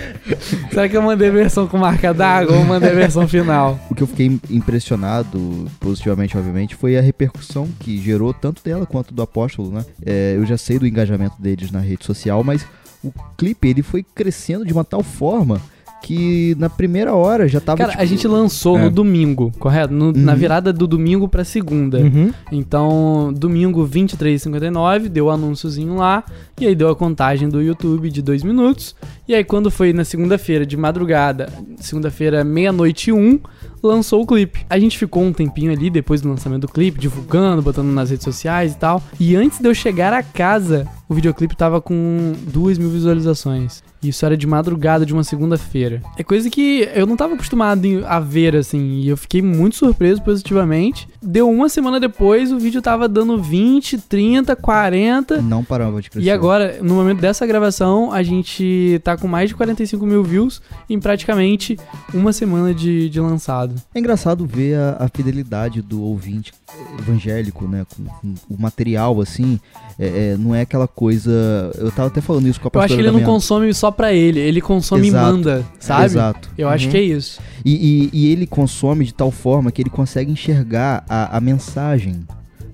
Será 0.70 0.88
que 0.88 0.96
eu 0.96 1.02
mandei 1.02 1.28
a 1.28 1.32
versão 1.32 1.66
com 1.66 1.78
marca 1.78 2.12
d'água 2.14 2.56
ou 2.56 2.64
mandei 2.64 2.90
a 2.90 2.94
versão 2.94 3.26
final? 3.28 3.78
O 3.90 3.94
que 3.94 4.02
eu 4.02 4.06
fiquei 4.06 4.38
impressionado, 4.48 5.66
positivamente, 5.78 6.36
obviamente, 6.38 6.74
foi 6.74 6.96
a 6.96 7.00
repercussão 7.00 7.68
que 7.80 7.98
gerou 8.00 8.32
tanto 8.32 8.62
dela 8.64 8.86
quanto 8.86 9.12
do 9.12 9.22
apóstolo, 9.22 9.70
né? 9.70 9.84
É, 10.04 10.34
eu 10.36 10.46
já 10.46 10.56
sei 10.56 10.78
do 10.78 10.86
engajamento 10.86 11.34
deles 11.40 11.70
na 11.70 11.80
rede 11.80 12.04
social, 12.04 12.42
mas 12.44 12.64
o 13.02 13.12
clipe 13.36 13.68
ele 13.68 13.82
foi 13.82 14.02
crescendo 14.02 14.64
de 14.64 14.72
uma 14.72 14.84
tal 14.84 15.02
forma 15.02 15.60
que 16.02 16.56
na 16.58 16.70
primeira 16.70 17.14
hora 17.14 17.46
já 17.46 17.60
tava. 17.60 17.76
Cara, 17.76 17.90
tipo, 17.90 18.02
a 18.02 18.06
gente 18.06 18.26
lançou 18.26 18.78
é. 18.78 18.84
no 18.84 18.90
domingo, 18.90 19.52
correto? 19.58 19.92
No- 19.92 20.12
Na 20.12 20.32
Uhum. 20.32 20.38
virada 20.38 20.72
do 20.72 20.86
domingo 20.86 21.28
pra 21.28 21.44
segunda. 21.44 21.98
Uhum. 21.98 22.32
Então, 22.50 23.30
domingo 23.36 23.86
23h59, 23.86 25.08
deu 25.10 25.26
o 25.26 25.30
anúnciozinho 25.30 25.96
lá, 25.96 26.24
e 26.58 26.66
aí 26.66 26.74
deu 26.74 26.88
a 26.88 26.96
contagem 26.96 27.50
do 27.50 27.60
YouTube 27.60 28.08
de 28.10 28.22
dois 28.22 28.42
minutos. 28.42 28.94
E 29.28 29.34
aí, 29.34 29.44
quando 29.44 29.70
foi 29.70 29.92
na 29.92 30.02
segunda-feira 30.04 30.64
de 30.64 30.74
madrugada, 30.76 31.52
segunda-feira, 31.78 32.42
meia-noite 32.44 33.10
e 33.10 33.12
um, 33.12 33.38
lançou 33.82 34.22
o 34.22 34.26
clipe. 34.26 34.64
A 34.68 34.78
gente 34.78 34.98
ficou 34.98 35.22
um 35.22 35.32
tempinho 35.32 35.72
ali 35.72 35.90
depois 35.90 36.20
do 36.20 36.28
lançamento 36.28 36.62
do 36.62 36.68
clipe, 36.68 36.98
divulgando, 36.98 37.62
botando 37.62 37.88
nas 37.88 38.10
redes 38.10 38.24
sociais 38.24 38.72
e 38.72 38.76
tal. 38.76 39.02
E 39.18 39.36
antes 39.36 39.58
de 39.60 39.68
eu 39.68 39.74
chegar 39.74 40.12
a 40.12 40.22
casa, 40.22 40.86
o 41.08 41.14
videoclipe 41.14 41.56
tava 41.56 41.80
com 41.80 42.32
duas 42.46 42.78
mil 42.78 42.88
visualizações. 42.88 43.82
E 44.02 44.08
Isso 44.08 44.24
era 44.24 44.36
de 44.36 44.46
madrugada 44.46 45.04
de 45.04 45.12
uma 45.12 45.22
segunda-feira. 45.22 46.02
É 46.16 46.24
coisa 46.24 46.48
que 46.48 46.88
eu 46.94 47.06
não 47.06 47.16
tava 47.16 47.34
acostumado 47.34 47.86
a 48.06 48.18
ver, 48.18 48.56
assim, 48.56 49.00
e 49.00 49.08
eu 49.08 49.16
fiquei 49.16 49.42
muito 49.42 49.76
surpreso 49.76 50.22
positivamente. 50.22 51.08
Deu 51.20 51.50
uma 51.50 51.68
semana 51.68 52.00
depois, 52.00 52.50
o 52.50 52.58
vídeo 52.58 52.80
tava 52.80 53.08
dando 53.08 53.40
20, 53.42 53.98
30, 53.98 54.56
40. 54.56 55.42
Não 55.42 55.62
parava 55.62 56.00
de 56.00 56.08
crescer. 56.08 56.26
E 56.26 56.30
agora, 56.30 56.78
no 56.80 56.94
momento 56.94 57.20
dessa 57.20 57.46
gravação, 57.46 58.10
a 58.12 58.22
gente 58.22 59.00
tá 59.04 59.16
com 59.16 59.28
mais 59.28 59.50
de 59.50 59.54
45 59.54 60.06
mil 60.06 60.22
views 60.22 60.62
em 60.88 60.98
praticamente 60.98 61.76
uma 62.14 62.32
semana 62.32 62.72
de, 62.72 63.10
de 63.10 63.20
lançado. 63.20 63.69
É 63.94 63.98
engraçado 63.98 64.46
ver 64.46 64.76
a, 64.76 64.96
a 65.00 65.08
fidelidade 65.08 65.80
do 65.82 66.02
ouvinte 66.02 66.52
evangélico, 66.98 67.66
né? 67.66 67.84
Com, 67.94 68.04
com 68.04 68.54
o 68.54 68.60
material, 68.60 69.20
assim. 69.20 69.58
é- 69.98 70.32
é, 70.32 70.36
não 70.36 70.54
é 70.54 70.62
aquela 70.62 70.88
coisa. 70.88 71.30
Eu 71.76 71.90
tava 71.90 72.08
até 72.08 72.20
falando 72.20 72.46
isso 72.48 72.60
com 72.60 72.68
a 72.68 72.70
Eu 72.72 72.80
acho 72.80 72.88
pastora 72.88 72.96
que 72.96 73.00
ele 73.00 73.06
não 73.08 73.14
Damiana. 73.20 73.32
consome 73.32 73.74
só 73.74 73.90
pra 73.90 74.12
ele, 74.12 74.38
ele 74.40 74.60
consome 74.60 75.08
Exato. 75.08 75.28
e 75.28 75.32
manda, 75.32 75.66
sabe? 75.78 76.04
Exato. 76.04 76.50
Eu 76.56 76.68
acho 76.68 76.86
Uhum. 76.86 76.90
que 76.90 76.96
é 76.96 77.02
isso. 77.02 77.40
E, 77.64 77.74
e- 77.74 78.10
e 78.12 78.32
ele 78.32 78.46
consome 78.46 79.04
de 79.04 79.12
tal 79.14 79.30
forma 79.30 79.70
que 79.70 79.82
ele 79.82 79.90
consegue 79.90 80.30
enxergar 80.32 81.04
a, 81.08 81.36
a 81.36 81.40
mensagem 81.40 82.24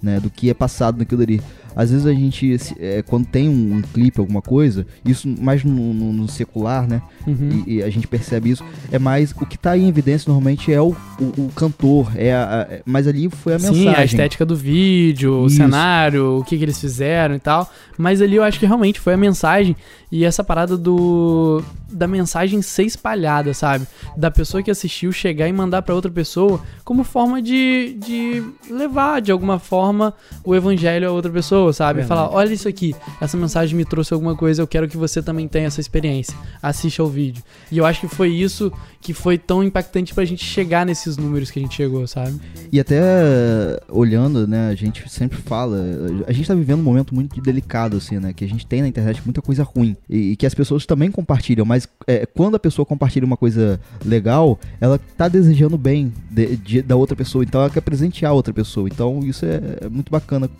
né, 0.02 0.20
do 0.20 0.30
que 0.30 0.48
é 0.50 0.54
passado 0.54 0.98
naquilo 0.98 1.22
ali. 1.22 1.42
Às 1.76 1.90
vezes 1.90 2.06
a 2.06 2.12
gente, 2.14 2.56
é, 2.80 3.02
quando 3.02 3.26
tem 3.26 3.48
um, 3.48 3.76
um 3.76 3.82
clipe, 3.82 4.18
alguma 4.18 4.40
coisa, 4.40 4.86
isso 5.04 5.28
mais 5.28 5.62
no, 5.62 5.92
no- 5.92 6.12
no 6.12 6.26
secular, 6.28 6.88
né? 6.88 7.02
Uhum. 7.26 7.62
E, 7.66 7.74
e 7.74 7.82
a 7.82 7.90
gente 7.90 8.06
percebe 8.08 8.50
isso. 8.50 8.64
É 8.90 8.98
mais 8.98 9.32
o 9.32 9.44
que 9.44 9.58
tá 9.58 9.76
em 9.76 9.86
evidência 9.88 10.28
normalmente 10.30 10.72
é 10.72 10.80
o, 10.80 10.96
o, 11.20 11.24
o 11.42 11.50
cantor, 11.54 12.10
é 12.16 12.32
a, 12.34 12.44
a- 12.44 12.74
é- 12.74 12.82
mas 12.86 13.06
ali 13.06 13.28
foi 13.28 13.52
a 13.54 13.58
mensagem. 13.58 13.82
Sim, 13.82 13.88
a 13.94 14.04
estética 14.04 14.46
do 14.46 14.56
vídeo, 14.56 15.34
o 15.42 15.46
Isso. 15.46 15.56
cenário, 15.56 16.38
o 16.38 16.44
que, 16.44 16.56
que 16.56 16.64
eles 16.64 16.80
fizeram 16.80 17.34
e 17.34 17.38
tal. 17.40 17.70
Mas 17.98 18.22
ali 18.22 18.36
eu 18.36 18.42
acho 18.42 18.58
que 18.58 18.64
realmente 18.66 18.98
foi 18.98 19.12
a 19.12 19.16
mensagem 19.18 19.76
e 20.10 20.24
essa 20.24 20.42
parada 20.42 20.76
do 20.76 21.62
da 21.90 22.06
mensagem 22.08 22.60
ser 22.62 22.82
espalhada, 22.84 23.54
sabe? 23.54 23.86
Da 24.16 24.30
pessoa 24.30 24.62
que 24.62 24.70
assistiu 24.70 25.12
chegar 25.12 25.48
e 25.48 25.52
mandar 25.52 25.82
pra 25.82 25.94
outra 25.94 26.10
pessoa 26.10 26.60
como 26.84 27.04
forma 27.04 27.40
de, 27.40 27.96
de 28.00 28.42
levar 28.70 29.20
de 29.20 29.30
alguma 29.30 29.58
forma 29.58 30.12
o 30.44 30.54
evangelho 30.54 31.08
a 31.08 31.12
outra 31.12 31.30
pessoa, 31.30 31.65
sabe? 31.72 32.00
Verdade. 32.00 32.08
Falar, 32.08 32.34
olha 32.34 32.52
isso 32.52 32.68
aqui, 32.68 32.94
essa 33.20 33.36
mensagem 33.36 33.76
me 33.76 33.84
trouxe 33.84 34.12
alguma 34.14 34.34
coisa, 34.36 34.62
eu 34.62 34.66
quero 34.66 34.88
que 34.88 34.96
você 34.96 35.22
também 35.22 35.46
tenha 35.48 35.66
essa 35.66 35.80
experiência. 35.80 36.34
Assista 36.62 37.02
ao 37.02 37.08
vídeo. 37.08 37.42
E 37.70 37.78
eu 37.78 37.84
acho 37.86 38.00
que 38.00 38.08
foi 38.08 38.28
isso 38.30 38.72
que 39.00 39.12
foi 39.12 39.38
tão 39.38 39.62
impactante 39.62 40.12
pra 40.12 40.24
gente 40.24 40.44
chegar 40.44 40.84
nesses 40.84 41.16
números 41.16 41.50
que 41.50 41.58
a 41.60 41.62
gente 41.62 41.74
chegou, 41.76 42.06
sabe? 42.08 42.40
E 42.72 42.80
até 42.80 42.96
eh, 43.00 43.80
olhando, 43.88 44.46
né, 44.48 44.68
a 44.68 44.74
gente 44.74 45.08
sempre 45.08 45.38
fala, 45.38 45.78
a 46.26 46.32
gente 46.32 46.48
tá 46.48 46.54
vivendo 46.54 46.80
um 46.80 46.82
momento 46.82 47.14
muito 47.14 47.40
delicado, 47.40 47.96
assim, 47.98 48.18
né, 48.18 48.32
que 48.32 48.44
a 48.44 48.48
gente 48.48 48.66
tem 48.66 48.82
na 48.82 48.88
internet 48.88 49.22
muita 49.24 49.40
coisa 49.40 49.62
ruim 49.62 49.96
e, 50.10 50.32
e 50.32 50.36
que 50.36 50.44
as 50.44 50.54
pessoas 50.54 50.84
também 50.86 51.10
compartilham, 51.10 51.64
mas 51.64 51.88
eh, 52.06 52.26
quando 52.34 52.56
a 52.56 52.58
pessoa 52.58 52.84
compartilha 52.84 53.24
uma 53.24 53.36
coisa 53.36 53.80
legal, 54.04 54.58
ela 54.80 54.98
tá 55.16 55.28
desejando 55.28 55.78
bem 55.78 56.12
de- 56.30 56.56
de- 56.56 56.82
da 56.82 56.96
outra 56.96 57.14
pessoa, 57.14 57.44
então 57.44 57.60
ela 57.60 57.70
quer 57.70 57.82
presentear 57.82 58.32
a 58.32 58.34
outra 58.34 58.52
pessoa, 58.52 58.88
então 58.88 59.20
isso 59.22 59.44
é, 59.46 59.60
é 59.82 59.88
muito 59.88 60.10
bacana 60.10 60.50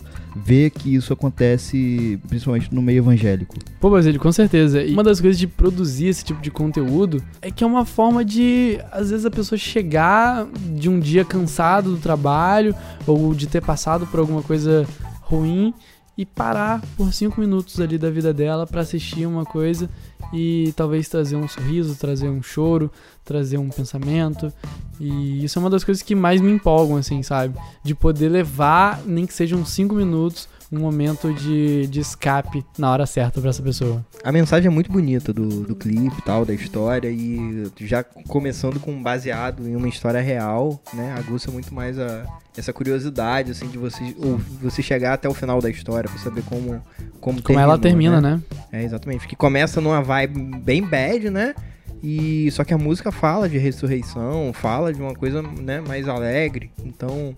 ver 0.45 0.71
que 0.71 0.95
isso 0.97 1.13
acontece 1.13 2.19
principalmente 2.29 2.75
no 2.75 2.83
meio 2.83 2.99
evangélico. 2.99 3.57
Pô, 3.81 3.91
Basílio, 3.91 4.21
com 4.21 4.33
certeza. 4.33 4.83
E 4.83 4.93
uma 4.93 5.05
das 5.05 5.21
coisas 5.21 5.39
de 5.39 5.47
produzir 5.47 6.07
esse 6.07 6.25
tipo 6.25 6.41
de 6.41 6.51
conteúdo 6.51 7.23
é 7.41 7.51
que 7.51 7.63
é 7.63 7.67
uma 7.67 7.85
forma 7.85 8.25
de, 8.25 8.79
às 8.91 9.11
vezes, 9.11 9.25
a 9.25 9.31
pessoa 9.31 9.59
chegar 9.59 10.47
de 10.75 10.89
um 10.89 10.99
dia 10.99 11.25
cansado 11.25 11.93
do 11.93 11.99
trabalho 11.99 12.75
ou 13.07 13.35
de 13.35 13.47
ter 13.47 13.63
passado 13.63 14.07
por 14.07 14.21
alguma 14.21 14.43
coisa 14.43 14.87
ruim 15.23 15.73
e 16.17 16.25
parar 16.25 16.81
por 16.97 17.13
cinco 17.13 17.41
minutos 17.41 17.79
ali 17.79 17.99
da 17.99 18.11
vida 18.11 18.33
dela 18.33 18.67
pra 18.67 18.81
assistir 18.81 19.27
uma 19.27 19.45
coisa 19.45 19.89
e 20.33 20.73
talvez 20.75 21.09
trazer 21.09 21.37
um 21.37 21.47
sorriso, 21.47 21.95
trazer 21.95 22.29
um 22.29 22.43
choro, 22.43 22.91
trazer 23.25 23.59
um 23.59 23.69
pensamento. 23.69 24.51
E 24.99 25.45
isso 25.45 25.59
é 25.59 25.61
uma 25.61 25.69
das 25.69 25.85
coisas 25.85 26.03
que 26.03 26.15
mais 26.15 26.41
me 26.41 26.51
empolgam, 26.51 26.97
assim, 26.97 27.23
sabe? 27.23 27.55
De 27.85 27.95
poder 27.95 28.31
levar, 28.31 29.03
nem 29.05 29.27
que 29.27 29.35
sejam 29.35 29.65
cinco 29.65 29.95
minutos, 29.95 30.49
um 30.71 30.81
momento 30.81 31.33
de, 31.33 31.87
de 31.87 32.01
escape 32.01 32.65
na 32.79 32.91
hora 32.91 33.07
certa 33.07 33.41
pra 33.41 33.51
essa 33.51 33.63
pessoa. 33.63 34.05
A 34.25 34.33
mensagem 34.33 34.67
é 34.67 34.71
muito 34.71 34.91
bonita 34.91 35.33
do, 35.33 35.65
do 35.65 35.77
clipe 35.77 36.21
tal, 36.23 36.45
da 36.45 36.53
história, 36.53 37.09
e 37.09 37.71
já 37.81 38.03
começando 38.03 38.81
com 38.81 39.01
baseado 39.03 39.69
em 39.69 39.77
uma 39.77 39.89
história 39.89 40.21
real, 40.21 40.81
né? 40.93 41.15
Aguça 41.19 41.51
muito 41.51 41.73
mais 41.73 41.99
a, 41.99 42.25
essa 42.57 42.73
curiosidade, 42.73 43.53
assim, 43.53 43.69
de 43.69 43.79
você, 43.79 44.15
ou 44.19 44.39
você 44.61 44.83
chegar 44.83 45.13
até 45.13 45.29
o 45.29 45.35
final 45.35 45.61
da 45.61 45.71
história 45.71 46.11
pra 46.11 46.19
saber 46.19 46.43
como 46.43 46.83
Como, 47.21 47.43
Como 47.43 47.59
ela 47.59 47.79
termina, 47.79 48.21
né? 48.21 48.41
É, 48.73 48.83
exatamente. 48.83 49.27
Que 49.27 49.37
começa 49.37 49.81
numa 49.81 50.03
vibe 50.03 50.59
bem 50.61 50.83
bad, 50.83 51.31
né? 51.31 51.55
E 52.03 52.51
só 52.53 52.63
que 52.63 52.75
a 52.75 52.79
música 52.79 53.11
fala 53.11 53.49
de 53.49 53.59
ressurreição, 53.59 54.53
fala 54.53 54.93
de 54.93 55.01
uma 55.01 55.15
coisa, 55.15 55.43
né, 55.43 55.81
mais 55.81 56.09
alegre. 56.09 56.71
Então, 56.85 57.35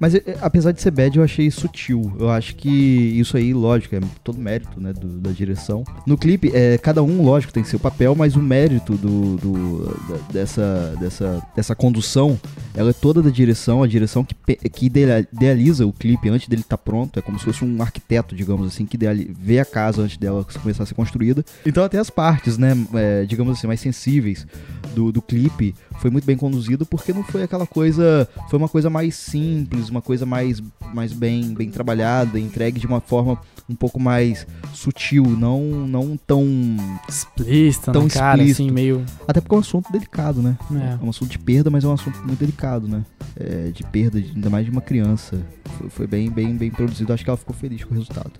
Mas 0.00 0.14
é, 0.14 0.22
apesar 0.40 0.72
de 0.72 0.80
ser 0.80 0.90
bad, 0.90 1.16
eu 1.18 1.22
achei 1.22 1.50
sutil. 1.50 2.10
Eu 2.18 2.30
acho 2.30 2.56
que 2.56 2.68
isso 2.70 3.36
aí, 3.36 3.52
lógico, 3.52 3.94
é 3.94 4.00
todo 4.24 4.38
mérito, 4.40 4.80
né, 4.80 4.94
do- 4.94 5.18
da 5.20 5.30
direção. 5.30 5.84
No 6.06 6.16
clipe, 6.16 6.50
é, 6.54 6.78
cada 6.78 7.02
um, 7.02 7.22
lógico, 7.22 7.52
tem 7.52 7.62
seu 7.62 7.78
papel, 7.78 8.14
mas 8.14 8.34
o 8.34 8.40
mérito 8.40 8.94
do, 8.94 9.36
do- 9.36 9.98
da- 10.08 10.32
dessa, 10.32 10.96
dessa, 10.98 11.42
dessa 11.54 11.74
condução, 11.74 12.40
ela 12.74 12.90
é 12.90 12.92
toda 12.94 13.20
da 13.20 13.28
direção, 13.28 13.82
a 13.82 13.86
direção 13.86 14.24
que, 14.24 14.34
que 14.70 14.86
idea- 14.86 15.26
idealiza 15.32 15.86
o 15.86 15.92
clipe 15.92 16.30
antes 16.30 16.48
dele 16.48 16.62
estar 16.62 16.78
pronto. 16.78 17.18
É 17.18 17.22
como 17.22 17.38
se 17.38 17.44
fosse 17.44 17.62
um 17.62 17.82
arquiteto, 17.82 18.34
digamos 18.34 18.66
assim, 18.66 18.86
que 18.86 18.98
vê 19.38 19.58
a 19.58 19.64
casa 19.66 20.00
antes 20.00 20.16
dela 20.16 20.46
começar 20.62 20.84
a 20.84 20.86
ser 20.86 20.94
construída. 20.94 21.44
Então 21.66 21.84
até 21.84 21.98
as 21.98 22.08
partes, 22.08 22.56
né, 22.56 22.72
é, 22.94 23.26
digamos 23.26 23.58
assim, 23.58 23.66
mais 23.66 23.80
sensíveis 23.80 24.46
do, 24.94 25.12
do 25.12 25.20
clipe 25.20 25.74
foi 26.00 26.10
muito 26.10 26.24
bem 26.24 26.36
conduzido 26.36 26.84
porque 26.86 27.12
não 27.12 27.22
foi 27.22 27.42
aquela 27.42 27.66
coisa, 27.66 28.28
foi 28.48 28.58
uma 28.58 28.68
coisa 28.68 28.88
mais 28.90 29.14
simples, 29.14 29.88
uma 29.88 30.00
coisa 30.02 30.24
mais, 30.26 30.62
mais 30.94 31.12
bem, 31.12 31.54
bem 31.54 31.70
trabalhada, 31.70 32.38
entregue 32.40 32.80
de 32.80 32.86
uma 32.86 33.00
forma 33.00 33.38
um 33.68 33.74
pouco 33.74 34.00
mais 34.00 34.46
sutil, 34.74 35.22
não, 35.24 35.62
não 35.86 36.16
tão, 36.16 36.44
Explícita, 37.08 37.92
Tão 37.92 38.08
cara, 38.08 38.38
explícito. 38.38 38.62
assim, 38.62 38.70
meio. 38.72 39.04
até 39.28 39.40
porque 39.40 39.54
é 39.54 39.58
um 39.58 39.60
assunto 39.60 39.92
delicado, 39.92 40.42
né? 40.42 40.56
É. 40.72 40.98
É 41.00 41.04
um 41.04 41.10
assunto 41.10 41.30
de 41.30 41.38
perda, 41.38 41.70
mas 41.70 41.84
é 41.84 41.88
um 41.88 41.92
assunto 41.92 42.18
muito 42.20 42.38
delicado, 42.38 42.88
né? 42.88 43.04
É, 43.36 43.70
de 43.70 43.82
perda, 43.84 44.20
de- 44.20 44.32
ainda 44.34 44.50
mais 44.50 44.64
de 44.64 44.70
uma 44.72 44.80
criança. 44.80 45.40
Foi, 45.78 45.88
foi 45.90 46.06
bem, 46.06 46.30
bem, 46.30 46.56
bem 46.56 46.70
produzido. 46.70 47.12
Acho 47.12 47.22
que 47.24 47.30
ela 47.30 47.36
ficou 47.36 47.54
feliz 47.54 47.84
com 47.84 47.94
o 47.94 47.98
resultado. 47.98 48.32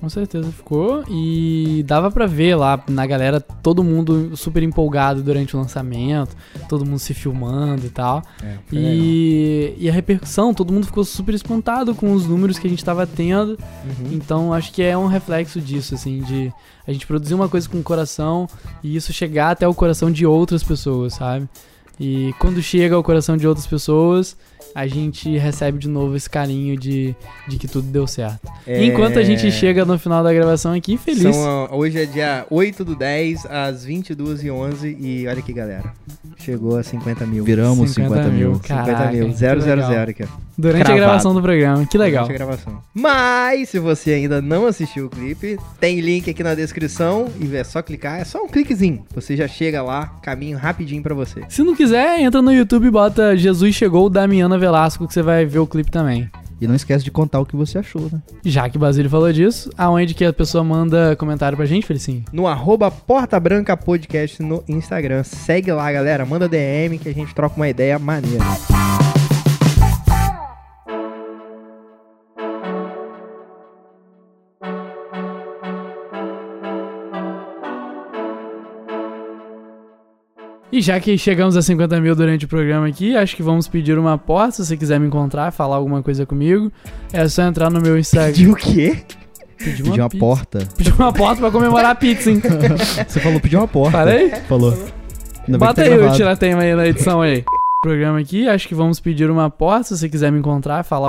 Com 0.00 0.08
certeza 0.08 0.50
ficou. 0.50 1.04
E 1.10 1.84
dava 1.86 2.10
pra 2.10 2.26
ver 2.26 2.54
lá 2.54 2.82
na 2.88 3.06
galera, 3.06 3.38
todo 3.38 3.84
mundo 3.84 4.34
super 4.34 4.62
empolgado 4.62 5.22
durante 5.22 5.54
o 5.54 5.58
lançamento, 5.58 6.34
todo 6.68 6.86
mundo 6.86 6.98
se 6.98 7.12
filmando 7.12 7.84
e 7.84 7.90
tal. 7.90 8.22
é, 8.42 8.56
E, 8.72 9.74
e 9.78 9.90
a 9.90 9.92
repercussão, 9.92 10.54
todo 10.54 10.72
mundo 10.72 10.86
ficou 10.86 11.04
super 11.04 11.34
espantado 11.34 11.94
com 11.94 12.12
os 12.14 12.26
números 12.26 12.58
que 12.58 12.66
a 12.66 12.70
gente 12.70 12.84
tava 12.84 13.06
tendo. 13.06 13.58
Uhum. 13.84 14.12
Então 14.12 14.54
acho 14.54 14.72
que 14.72 14.82
é 14.82 14.96
um 14.96 15.06
reflexo 15.06 15.60
disso, 15.60 15.94
assim, 15.94 16.22
de 16.22 16.50
a 16.86 16.92
gente 16.92 17.06
produzir 17.06 17.34
uma 17.34 17.48
coisa 17.48 17.68
com 17.68 17.78
o 17.78 17.82
coração 17.82 18.48
e 18.82 18.96
isso 18.96 19.12
chegar 19.12 19.50
até 19.50 19.68
o 19.68 19.74
coração 19.74 20.10
de 20.10 20.24
outras 20.24 20.62
pessoas, 20.62 21.12
sabe? 21.14 21.46
E 21.98 22.32
quando 22.38 22.62
chega 22.62 22.94
ao 22.94 23.02
coração 23.02 23.36
de 23.36 23.46
outras 23.46 23.66
pessoas, 23.66 24.34
a 24.74 24.86
gente 24.86 25.36
recebe 25.36 25.78
de 25.78 25.88
novo 25.88 26.16
esse 26.16 26.28
carinho 26.28 26.76
de, 26.76 27.14
de 27.48 27.58
que 27.58 27.66
tudo 27.66 27.88
deu 27.88 28.06
certo. 28.06 28.40
É, 28.66 28.84
Enquanto 28.84 29.18
a 29.18 29.22
gente 29.22 29.50
chega 29.50 29.84
no 29.84 29.98
final 29.98 30.22
da 30.22 30.32
gravação 30.32 30.72
aqui, 30.72 30.96
feliz. 30.96 31.34
São, 31.34 31.68
hoje 31.72 32.00
é 32.02 32.06
dia 32.06 32.46
8 32.50 32.84
do 32.84 32.94
10, 32.94 33.46
às 33.46 33.86
22h11. 33.86 34.96
E 35.00 35.26
olha 35.26 35.38
aqui, 35.38 35.52
galera. 35.52 35.92
Chegou 36.38 36.78
a 36.78 36.82
50 36.82 37.26
mil. 37.26 37.44
Viramos 37.44 37.90
50 37.90 38.14
50, 38.14 38.28
mil. 38.30 38.50
mil. 38.50 38.54
50 38.56 38.68
Caraca, 38.68 39.12
mil. 39.12 39.28
que 39.28 39.34
000 39.34 39.54
legal. 39.56 40.02
aqui, 40.02 40.22
ó. 40.22 40.26
Durante 40.56 40.82
Cravado. 40.84 40.92
a 41.02 41.06
gravação 41.06 41.34
do 41.34 41.42
programa. 41.42 41.86
Que 41.86 41.98
legal. 41.98 42.24
Durante 42.26 42.42
a 42.42 42.46
gravação. 42.46 42.82
Mas, 42.94 43.70
se 43.70 43.78
você 43.78 44.12
ainda 44.12 44.42
não 44.42 44.66
assistiu 44.66 45.06
o 45.06 45.10
clipe, 45.10 45.58
tem 45.80 46.00
link 46.00 46.28
aqui 46.28 46.42
na 46.42 46.54
descrição 46.54 47.28
e 47.40 47.56
é 47.56 47.64
só 47.64 47.80
clicar, 47.82 48.20
é 48.20 48.24
só 48.24 48.42
um 48.42 48.48
cliquezinho. 48.48 49.04
Você 49.14 49.36
já 49.36 49.48
chega 49.48 49.82
lá, 49.82 50.06
caminho 50.22 50.58
rapidinho 50.58 51.02
pra 51.02 51.14
você. 51.14 51.42
Se 51.48 51.62
não 51.62 51.74
quiser, 51.74 52.20
entra 52.20 52.42
no 52.42 52.52
YouTube 52.52 52.86
e 52.86 52.90
bota 52.90 53.36
Jesus 53.36 53.74
Chegou, 53.74 54.10
Damiana 54.10 54.58
Velasco, 54.60 55.06
que 55.06 55.14
você 55.14 55.22
vai 55.22 55.44
ver 55.44 55.58
o 55.58 55.66
clipe 55.66 55.90
também. 55.90 56.30
E 56.60 56.66
não 56.66 56.74
esquece 56.74 57.02
de 57.02 57.10
contar 57.10 57.40
o 57.40 57.46
que 57.46 57.56
você 57.56 57.78
achou, 57.78 58.02
né? 58.12 58.20
Já 58.44 58.68
que 58.68 58.76
o 58.76 58.80
Basílio 58.80 59.10
falou 59.10 59.32
disso, 59.32 59.70
aonde 59.78 60.12
que 60.12 60.24
a 60.24 60.32
pessoa 60.32 60.62
manda 60.62 61.16
comentário 61.16 61.56
pra 61.56 61.64
gente, 61.64 61.86
Felicinho? 61.86 62.22
No 62.32 62.46
arroba 62.46 62.90
Porta 62.90 63.40
Branca 63.40 63.74
Podcast 63.76 64.42
no 64.42 64.62
Instagram. 64.68 65.24
Segue 65.24 65.72
lá, 65.72 65.90
galera. 65.90 66.26
Manda 66.26 66.46
DM 66.48 66.98
que 66.98 67.08
a 67.08 67.14
gente 67.14 67.34
troca 67.34 67.56
uma 67.56 67.68
ideia 67.68 67.98
maneira. 67.98 68.44
E 80.72 80.80
já 80.80 81.00
que 81.00 81.18
chegamos 81.18 81.56
a 81.56 81.62
50 81.62 82.00
mil 82.00 82.14
durante 82.14 82.44
o 82.44 82.48
programa 82.48 82.86
aqui, 82.86 83.16
acho 83.16 83.34
que 83.34 83.42
vamos 83.42 83.66
pedir 83.66 83.98
uma 83.98 84.14
aposta. 84.14 84.62
Se 84.62 84.68
você 84.68 84.76
quiser 84.76 85.00
me 85.00 85.06
encontrar, 85.08 85.50
falar 85.50 85.76
alguma 85.76 86.00
coisa 86.02 86.24
comigo, 86.24 86.70
é 87.12 87.26
só 87.28 87.42
entrar 87.42 87.70
no 87.70 87.80
meu 87.80 87.98
Instagram. 87.98 88.32
De 88.32 88.48
o 88.48 88.54
quê? 88.54 88.98
Pedir 89.58 89.82
Pedir 89.82 90.00
uma 90.00 90.08
pizza. 90.08 90.20
porta. 90.20 90.68
Pedir 90.76 90.94
uma 90.94 91.12
porta 91.12 91.40
pra 91.40 91.50
comemorar 91.50 91.90
a 91.90 91.94
pizza, 91.94 92.30
hein? 92.30 92.40
Você 93.06 93.20
falou 93.20 93.40
pedir 93.40 93.56
uma 93.56 93.68
porta. 93.68 93.98
Falei? 93.98 94.30
Falou. 94.48 94.72
Ainda 95.46 95.58
Bota 95.58 95.74
tá 95.74 95.82
aí 95.82 95.98
o 95.98 96.12
tiratema 96.12 96.62
aí 96.62 96.74
na 96.74 96.86
edição 96.86 97.20
aí. 97.20 97.44
Programa 97.82 98.20
aqui, 98.20 98.48
acho 98.48 98.68
que 98.68 98.74
vamos 98.74 99.00
pedir 99.00 99.28
uma 99.30 99.46
aposta. 99.46 99.94
Se 99.94 100.00
você 100.02 100.08
quiser 100.08 100.30
me 100.30 100.38
encontrar, 100.38 100.84
falar. 100.84 101.08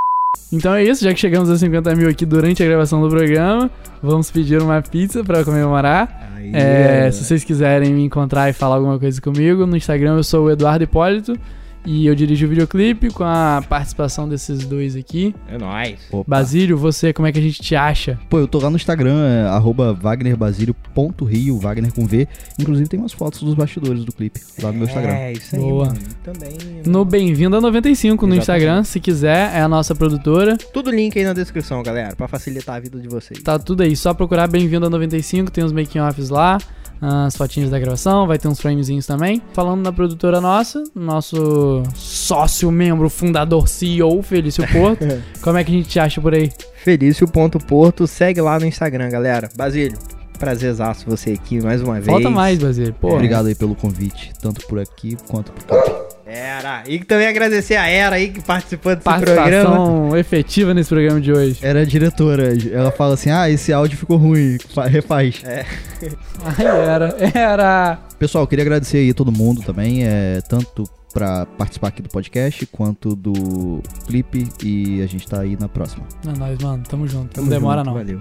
Então 0.51 0.73
é 0.73 0.83
isso, 0.83 1.03
já 1.03 1.13
que 1.13 1.19
chegamos 1.19 1.49
a 1.49 1.57
50 1.57 1.95
mil 1.95 2.09
aqui 2.09 2.25
durante 2.25 2.61
a 2.61 2.65
gravação 2.65 3.01
do 3.01 3.09
programa, 3.09 3.71
vamos 4.03 4.29
pedir 4.29 4.61
uma 4.61 4.81
pizza 4.81 5.23
pra 5.23 5.43
comemorar. 5.45 6.29
Aí, 6.35 6.51
É, 6.53 7.09
se 7.11 7.23
vocês 7.23 7.43
quiserem 7.43 7.93
me 7.93 8.03
encontrar 8.03 8.49
e 8.49 8.53
falar 8.53 8.75
alguma 8.75 8.99
coisa 8.99 9.21
comigo, 9.21 9.65
no 9.65 9.77
Instagram 9.77 10.17
eu 10.17 10.23
sou 10.23 10.45
o 10.45 10.51
Eduardo 10.51 10.83
Hipólito 10.83 11.37
E 11.85 12.05
eu 12.05 12.13
dirijo 12.13 12.45
o 12.45 12.49
videoclipe 12.49 13.09
com 13.09 13.23
a 13.23 13.63
participação 13.67 14.29
desses 14.29 14.65
dois 14.65 14.95
aqui. 14.95 15.33
É 15.47 15.57
nóis. 15.57 15.99
Opa. 16.11 16.23
Basílio, 16.27 16.77
você, 16.77 17.11
como 17.11 17.27
é 17.27 17.31
que 17.31 17.39
a 17.39 17.41
gente 17.41 17.59
te 17.61 17.75
acha? 17.75 18.19
Pô, 18.29 18.39
eu 18.39 18.47
tô 18.47 18.59
lá 18.59 18.69
no 18.69 18.75
Instagram, 18.75 19.25
é, 19.25 19.47
arroba 19.47 19.93
wagnerbasilio.rio, 19.93 21.57
Wagner 21.57 21.91
com 21.93 22.05
V. 22.05 22.27
Inclusive 22.59 22.87
tem 22.87 22.99
umas 22.99 23.13
fotos 23.13 23.41
dos 23.41 23.55
bastidores 23.55 24.05
do 24.05 24.11
clipe 24.11 24.39
lá 24.61 24.71
no 24.71 24.77
meu 24.77 24.87
Instagram. 24.87 25.13
É, 25.13 25.33
isso 25.33 25.55
aí, 25.55 25.61
Boa. 25.61 25.85
mano. 25.87 25.99
Também. 26.23 26.51
No 26.85 27.03
Bem-vindo 27.03 27.55
a 27.55 27.61
95 27.61 28.27
no 28.27 28.35
Exatamente. 28.35 28.41
Instagram, 28.63 28.83
se 28.83 28.99
quiser, 28.99 29.55
é 29.55 29.61
a 29.61 29.67
nossa 29.67 29.95
produtora. 29.95 30.57
Tudo 30.57 30.91
link 30.91 31.17
aí 31.17 31.25
na 31.25 31.33
descrição, 31.33 31.81
galera, 31.81 32.15
pra 32.15 32.27
facilitar 32.27 32.75
a 32.75 32.79
vida 32.79 32.99
de 32.99 33.07
vocês. 33.07 33.41
Tá 33.41 33.57
tudo 33.57 33.81
aí, 33.81 33.95
só 33.95 34.13
procurar 34.13 34.47
Bem-vindo 34.47 34.85
a 34.85 34.89
95, 34.89 35.49
tem 35.49 35.63
os 35.63 35.71
making-offs 35.71 36.29
lá, 36.29 36.59
as 37.01 37.35
fotinhas 37.35 37.71
da 37.71 37.79
gravação, 37.79 38.27
vai 38.27 38.37
ter 38.37 38.47
uns 38.47 38.61
framezinhos 38.61 39.07
também. 39.07 39.41
Falando 39.53 39.81
na 39.81 39.91
produtora 39.91 40.39
nossa, 40.39 40.83
nosso 40.93 41.81
sócio, 41.95 42.71
membro, 42.71 43.09
fundador, 43.09 43.67
CEO, 43.67 44.21
Felício 44.21 44.63
Porto, 44.71 45.05
como 45.41 45.57
é 45.57 45.63
que 45.63 45.71
a 45.71 45.73
gente 45.73 45.89
te 45.89 45.99
acha 45.99 46.21
por 46.21 46.35
aí? 46.35 46.51
Felício.porto, 46.83 48.05
segue 48.05 48.39
lá 48.39 48.59
no 48.59 48.65
Instagram, 48.65 49.09
galera. 49.09 49.49
Basílio, 49.55 49.97
prazerzaço 50.37 51.09
você 51.09 51.31
aqui 51.31 51.59
mais 51.61 51.81
uma 51.81 51.95
vez. 51.95 52.05
Falta 52.05 52.29
mais, 52.29 52.59
Basílio. 52.59 52.93
Pô, 52.93 53.15
Obrigado 53.15 53.47
aí 53.47 53.55
pelo 53.55 53.75
convite, 53.75 54.31
tanto 54.39 54.65
por 54.67 54.79
aqui 54.79 55.17
quanto 55.27 55.51
por 55.51 55.63
cá. 55.65 56.10
Era. 56.33 56.83
E 56.87 56.99
também 56.99 57.27
agradecer 57.27 57.75
a 57.75 57.87
Era 57.87 58.15
aí 58.15 58.29
que 58.29 58.41
participou 58.41 58.95
desse 58.95 59.03
programa. 59.03 59.35
participação 59.43 60.17
efetiva 60.17 60.73
nesse 60.73 60.89
programa 60.89 61.19
de 61.19 61.31
hoje. 61.33 61.59
Era 61.61 61.81
a 61.81 61.85
diretora, 61.85 62.53
ela 62.71 62.91
fala 62.91 63.15
assim: 63.15 63.29
ah, 63.29 63.49
esse 63.49 63.73
áudio 63.73 63.97
ficou 63.97 64.15
ruim, 64.17 64.57
fa- 64.73 64.87
refaz. 64.87 65.41
Ai, 65.45 66.65
era, 66.65 67.15
era. 67.33 67.99
Pessoal, 68.17 68.47
queria 68.47 68.63
agradecer 68.63 68.97
aí 68.99 69.09
a 69.09 69.13
todo 69.13 69.31
mundo 69.31 69.61
também, 69.61 70.05
é, 70.05 70.39
tanto 70.47 70.83
pra 71.13 71.45
participar 71.45 71.89
aqui 71.89 72.01
do 72.01 72.07
podcast, 72.09 72.65
quanto 72.67 73.15
do 73.15 73.81
clipe, 74.07 74.47
e 74.63 75.01
a 75.01 75.07
gente 75.07 75.27
tá 75.27 75.41
aí 75.41 75.57
na 75.59 75.67
próxima. 75.67 76.05
É 76.25 76.37
nóis, 76.37 76.57
mano. 76.59 76.83
Tamo 76.87 77.05
junto. 77.07 77.31
Tamo 77.33 77.47
não 77.47 77.53
demora, 77.53 77.79
junto, 77.79 77.87
não. 77.87 77.93
Valeu. 77.95 78.19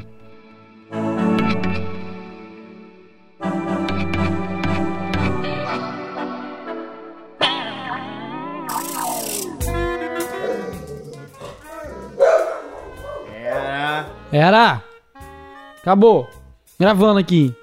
Era! 14.32 14.82
Acabou. 15.80 16.28
Gravando 16.78 17.18
aqui. 17.18 17.54